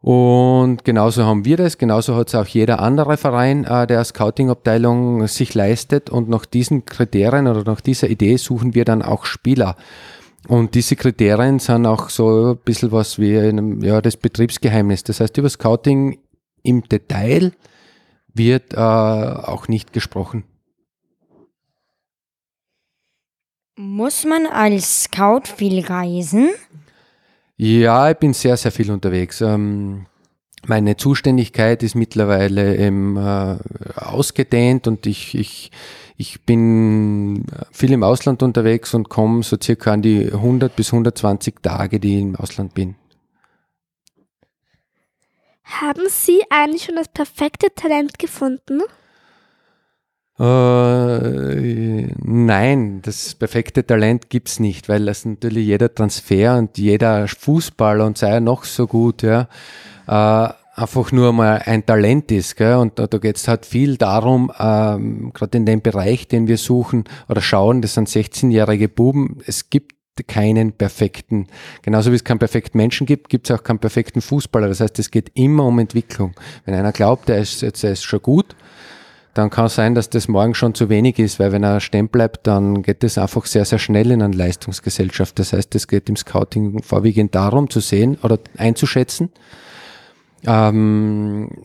Und 0.00 0.84
genauso 0.84 1.24
haben 1.24 1.44
wir 1.44 1.56
das, 1.56 1.78
genauso 1.78 2.16
hat 2.16 2.28
es 2.28 2.34
auch 2.34 2.46
jeder 2.46 2.80
andere 2.80 3.16
Verein, 3.16 3.64
äh, 3.64 3.86
der 3.86 4.04
Scouting-Abteilung 4.04 5.26
sich 5.28 5.54
leistet. 5.54 6.10
Und 6.10 6.28
nach 6.28 6.46
diesen 6.46 6.84
Kriterien 6.84 7.46
oder 7.46 7.64
nach 7.64 7.80
dieser 7.80 8.08
Idee 8.08 8.36
suchen 8.36 8.74
wir 8.74 8.84
dann 8.84 9.02
auch 9.02 9.24
Spieler. 9.24 9.76
Und 10.48 10.74
diese 10.74 10.96
Kriterien 10.96 11.58
sind 11.58 11.86
auch 11.86 12.08
so 12.08 12.52
ein 12.52 12.58
bisschen 12.58 12.92
was 12.92 13.18
wie 13.18 13.38
einem, 13.38 13.82
ja, 13.82 14.00
das 14.00 14.16
Betriebsgeheimnis. 14.16 15.02
Das 15.04 15.20
heißt, 15.20 15.36
über 15.38 15.48
Scouting 15.48 16.18
im 16.62 16.82
Detail 16.82 17.52
wird 18.32 18.74
äh, 18.74 18.76
auch 18.76 19.68
nicht 19.68 19.92
gesprochen. 19.92 20.44
Muss 23.76 24.24
man 24.24 24.46
als 24.46 25.04
Scout 25.04 25.42
viel 25.56 25.84
reisen? 25.84 26.50
Ja, 27.56 28.10
ich 28.10 28.16
bin 28.16 28.32
sehr, 28.32 28.56
sehr 28.56 28.72
viel 28.72 28.90
unterwegs. 28.90 29.40
Ähm, 29.40 30.06
meine 30.66 30.96
Zuständigkeit 30.96 31.82
ist 31.82 31.94
mittlerweile 31.94 32.76
ähm, 32.76 33.16
äh, 33.16 33.56
ausgedehnt 33.96 34.86
und 34.86 35.06
ich, 35.06 35.34
ich, 35.34 35.70
ich 36.16 36.42
bin 36.42 37.44
viel 37.70 37.92
im 37.92 38.02
Ausland 38.02 38.42
unterwegs 38.42 38.94
und 38.94 39.08
komme 39.08 39.42
so 39.42 39.56
circa 39.62 39.92
an 39.92 40.02
die 40.02 40.32
100 40.32 40.74
bis 40.74 40.92
120 40.92 41.56
Tage, 41.62 42.00
die 42.00 42.16
ich 42.16 42.22
im 42.22 42.36
Ausland 42.36 42.74
bin. 42.74 42.96
Haben 45.64 46.04
Sie 46.08 46.42
eigentlich 46.48 46.84
schon 46.84 46.96
das 46.96 47.08
perfekte 47.08 47.74
Talent 47.74 48.18
gefunden? 48.18 48.82
Äh, 50.38 52.06
nein, 52.22 53.00
das 53.02 53.34
perfekte 53.34 53.86
Talent 53.86 54.28
gibt's 54.28 54.60
nicht, 54.60 54.88
weil 54.88 55.06
das 55.06 55.24
natürlich 55.24 55.66
jeder 55.66 55.94
Transfer 55.94 56.58
und 56.58 56.76
jeder 56.76 57.26
Fußballer 57.26 58.04
und 58.04 58.18
sei 58.18 58.32
er 58.32 58.40
noch 58.40 58.64
so 58.64 58.86
gut, 58.86 59.22
ja, 59.22 59.48
äh, 60.06 60.52
einfach 60.76 61.10
nur 61.10 61.32
mal 61.32 61.62
ein 61.64 61.84
Talent 61.84 62.30
ist. 62.30 62.56
Gell? 62.56 62.76
Und 62.76 62.98
da, 62.98 63.06
da 63.06 63.18
geht's 63.18 63.48
halt 63.48 63.66
viel 63.66 63.96
darum, 63.96 64.52
ähm, 64.58 65.32
gerade 65.32 65.58
in 65.58 65.66
dem 65.66 65.80
Bereich, 65.80 66.28
den 66.28 66.46
wir 66.46 66.58
suchen 66.58 67.04
oder 67.28 67.40
schauen, 67.40 67.82
das 67.82 67.94
sind 67.94 68.08
16-jährige 68.08 68.88
Buben, 68.88 69.38
es 69.46 69.70
gibt 69.70 69.94
keinen 70.28 70.72
perfekten, 70.72 71.46
genauso 71.82 72.10
wie 72.10 72.16
es 72.16 72.24
keinen 72.24 72.38
perfekten 72.38 72.78
Menschen 72.78 73.06
gibt, 73.06 73.28
gibt 73.28 73.50
es 73.50 73.56
auch 73.56 73.62
keinen 73.62 73.78
perfekten 73.78 74.22
Fußballer. 74.22 74.68
Das 74.68 74.80
heißt, 74.80 74.98
es 74.98 75.10
geht 75.10 75.30
immer 75.34 75.64
um 75.64 75.78
Entwicklung. 75.78 76.34
Wenn 76.64 76.74
einer 76.74 76.92
glaubt, 76.92 77.28
er 77.28 77.38
ist, 77.38 77.62
er 77.62 77.92
ist 77.92 78.04
schon 78.04 78.22
gut, 78.22 78.56
dann 79.34 79.50
kann 79.50 79.66
es 79.66 79.74
sein, 79.74 79.94
dass 79.94 80.08
das 80.08 80.28
morgen 80.28 80.54
schon 80.54 80.74
zu 80.74 80.88
wenig 80.88 81.18
ist, 81.18 81.38
weil 81.38 81.52
wenn 81.52 81.62
er 81.62 81.80
stehen 81.80 82.08
bleibt, 82.08 82.46
dann 82.46 82.82
geht 82.82 83.04
es 83.04 83.18
einfach 83.18 83.44
sehr, 83.44 83.66
sehr 83.66 83.78
schnell 83.78 84.10
in 84.10 84.22
eine 84.22 84.34
Leistungsgesellschaft. 84.34 85.38
Das 85.38 85.52
heißt, 85.52 85.74
es 85.74 85.88
geht 85.88 86.08
im 86.08 86.16
Scouting 86.16 86.82
vorwiegend 86.82 87.34
darum 87.34 87.68
zu 87.68 87.80
sehen 87.80 88.16
oder 88.22 88.38
einzuschätzen, 88.56 89.30
ähm, 90.46 91.64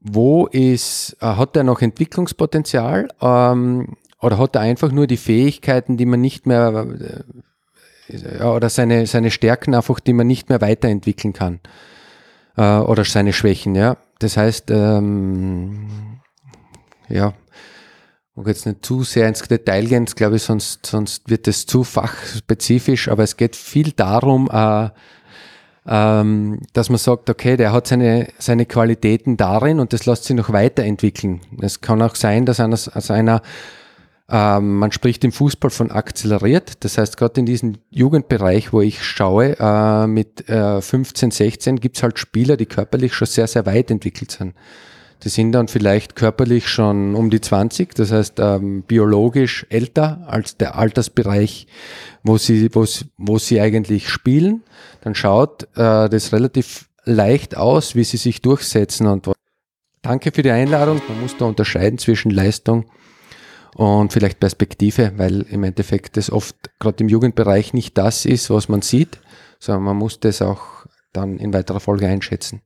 wo 0.00 0.46
ist, 0.46 1.16
äh, 1.20 1.26
hat 1.26 1.56
er 1.56 1.64
noch 1.64 1.82
Entwicklungspotenzial 1.82 3.08
ähm, 3.20 3.96
oder 4.20 4.38
hat 4.38 4.54
er 4.56 4.62
einfach 4.62 4.92
nur 4.92 5.06
die 5.06 5.16
Fähigkeiten, 5.16 5.96
die 5.96 6.06
man 6.06 6.20
nicht 6.20 6.46
mehr 6.46 6.86
äh, 8.08 8.42
oder 8.42 8.70
seine, 8.70 9.06
seine 9.06 9.30
Stärken 9.30 9.74
einfach, 9.74 10.00
die 10.00 10.12
man 10.12 10.26
nicht 10.26 10.48
mehr 10.48 10.60
weiterentwickeln 10.60 11.32
kann 11.32 11.60
äh, 12.56 12.78
oder 12.78 13.04
seine 13.04 13.32
Schwächen, 13.32 13.74
ja. 13.74 13.96
Das 14.18 14.36
heißt, 14.36 14.70
ähm, 14.70 16.20
ja, 17.08 17.34
ich 18.40 18.46
jetzt 18.46 18.66
nicht 18.66 18.84
zu 18.84 19.02
sehr 19.02 19.28
ins 19.28 19.42
Detail 19.42 19.86
gehen, 19.86 20.04
glaube 20.06 20.36
ich, 20.36 20.42
sonst, 20.42 20.86
sonst 20.86 21.28
wird 21.28 21.48
es 21.48 21.66
zu 21.66 21.84
fachspezifisch, 21.84 23.08
aber 23.08 23.22
es 23.22 23.36
geht 23.36 23.56
viel 23.56 23.92
darum, 23.92 24.48
äh, 24.52 24.90
ähm, 25.88 26.60
dass 26.74 26.90
man 26.90 26.98
sagt, 26.98 27.30
okay, 27.30 27.56
der 27.56 27.72
hat 27.72 27.86
seine, 27.86 28.28
seine 28.38 28.66
Qualitäten 28.66 29.36
darin 29.36 29.80
und 29.80 29.92
das 29.92 30.04
lässt 30.06 30.24
sich 30.24 30.36
noch 30.36 30.52
weiterentwickeln. 30.52 31.40
Es 31.60 31.80
kann 31.80 32.02
auch 32.02 32.14
sein, 32.14 32.44
dass 32.44 32.60
einer, 32.60 32.78
also 32.92 33.12
einer 33.14 33.42
ähm, 34.30 34.76
man 34.76 34.92
spricht 34.92 35.24
im 35.24 35.32
Fußball 35.32 35.70
von 35.70 35.90
akzeleriert. 35.90 36.84
Das 36.84 36.98
heißt, 36.98 37.16
gerade 37.16 37.40
in 37.40 37.46
diesem 37.46 37.76
Jugendbereich, 37.90 38.72
wo 38.74 38.82
ich 38.82 39.02
schaue, 39.02 39.56
äh, 39.58 40.06
mit 40.06 40.48
äh, 40.50 40.82
15, 40.82 41.30
16 41.30 41.80
gibt's 41.80 42.02
halt 42.02 42.18
Spieler, 42.18 42.58
die 42.58 42.66
körperlich 42.66 43.14
schon 43.14 43.26
sehr, 43.26 43.46
sehr 43.46 43.64
weit 43.64 43.90
entwickelt 43.90 44.30
sind. 44.30 44.54
Die 45.24 45.28
sind 45.30 45.52
dann 45.52 45.66
vielleicht 45.66 46.14
körperlich 46.14 46.68
schon 46.68 47.16
um 47.16 47.28
die 47.28 47.40
20, 47.40 47.94
das 47.94 48.12
heißt 48.12 48.38
ähm, 48.38 48.82
biologisch 48.82 49.66
älter 49.68 50.24
als 50.28 50.56
der 50.56 50.76
Altersbereich, 50.76 51.66
wo 52.22 52.38
sie, 52.38 52.72
wo, 52.72 52.84
wo 53.16 53.38
sie 53.38 53.60
eigentlich 53.60 54.08
spielen. 54.08 54.62
Dann 55.00 55.16
schaut 55.16 55.64
äh, 55.74 56.08
das 56.08 56.32
relativ 56.32 56.88
leicht 57.04 57.56
aus, 57.56 57.96
wie 57.96 58.04
sie 58.04 58.16
sich 58.16 58.42
durchsetzen. 58.42 59.08
Und 59.08 59.28
danke 60.02 60.30
für 60.30 60.42
die 60.42 60.52
Einladung. 60.52 61.00
Man 61.08 61.20
muss 61.20 61.36
da 61.36 61.46
unterscheiden 61.46 61.98
zwischen 61.98 62.30
Leistung 62.30 62.86
und 63.74 64.12
vielleicht 64.12 64.40
Perspektive, 64.40 65.12
weil 65.16 65.42
im 65.42 65.64
Endeffekt 65.64 66.16
das 66.16 66.30
oft 66.30 66.56
gerade 66.78 67.02
im 67.02 67.08
Jugendbereich 67.08 67.74
nicht 67.74 67.96
das 67.98 68.24
ist, 68.24 68.50
was 68.50 68.68
man 68.68 68.82
sieht, 68.82 69.20
sondern 69.58 69.84
man 69.84 69.96
muss 69.96 70.20
das 70.20 70.42
auch 70.42 70.86
dann 71.12 71.38
in 71.38 71.52
weiterer 71.52 71.80
Folge 71.80 72.06
einschätzen. 72.06 72.62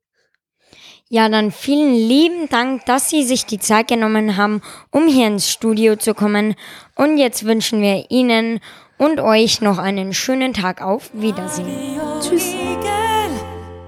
Ja, 1.15 1.29
dann 1.29 1.51
vielen 1.51 1.93
lieben 1.93 2.49
Dank, 2.49 2.87
dass 2.87 3.11
Sie 3.11 3.23
sich 3.23 3.45
die 3.45 3.59
Zeit 3.59 3.89
genommen 3.89 4.39
haben, 4.39 4.63
um 4.91 5.09
hier 5.09 5.27
ins 5.27 5.51
Studio 5.51 5.97
zu 5.97 6.15
kommen. 6.15 6.55
Und 6.95 7.19
jetzt 7.19 7.45
wünschen 7.45 7.83
wir 7.83 8.11
Ihnen 8.11 8.61
und 8.97 9.21
euch 9.21 9.61
noch 9.61 9.77
einen 9.77 10.15
schönen 10.15 10.55
Tag. 10.55 10.81
Auf 10.81 11.11
Wiedersehen. 11.13 12.01
Tschüss. 12.23 12.55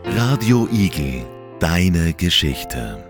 Radio 0.05 0.69
Igel, 0.71 1.25
deine 1.61 2.13
Geschichte. 2.13 3.03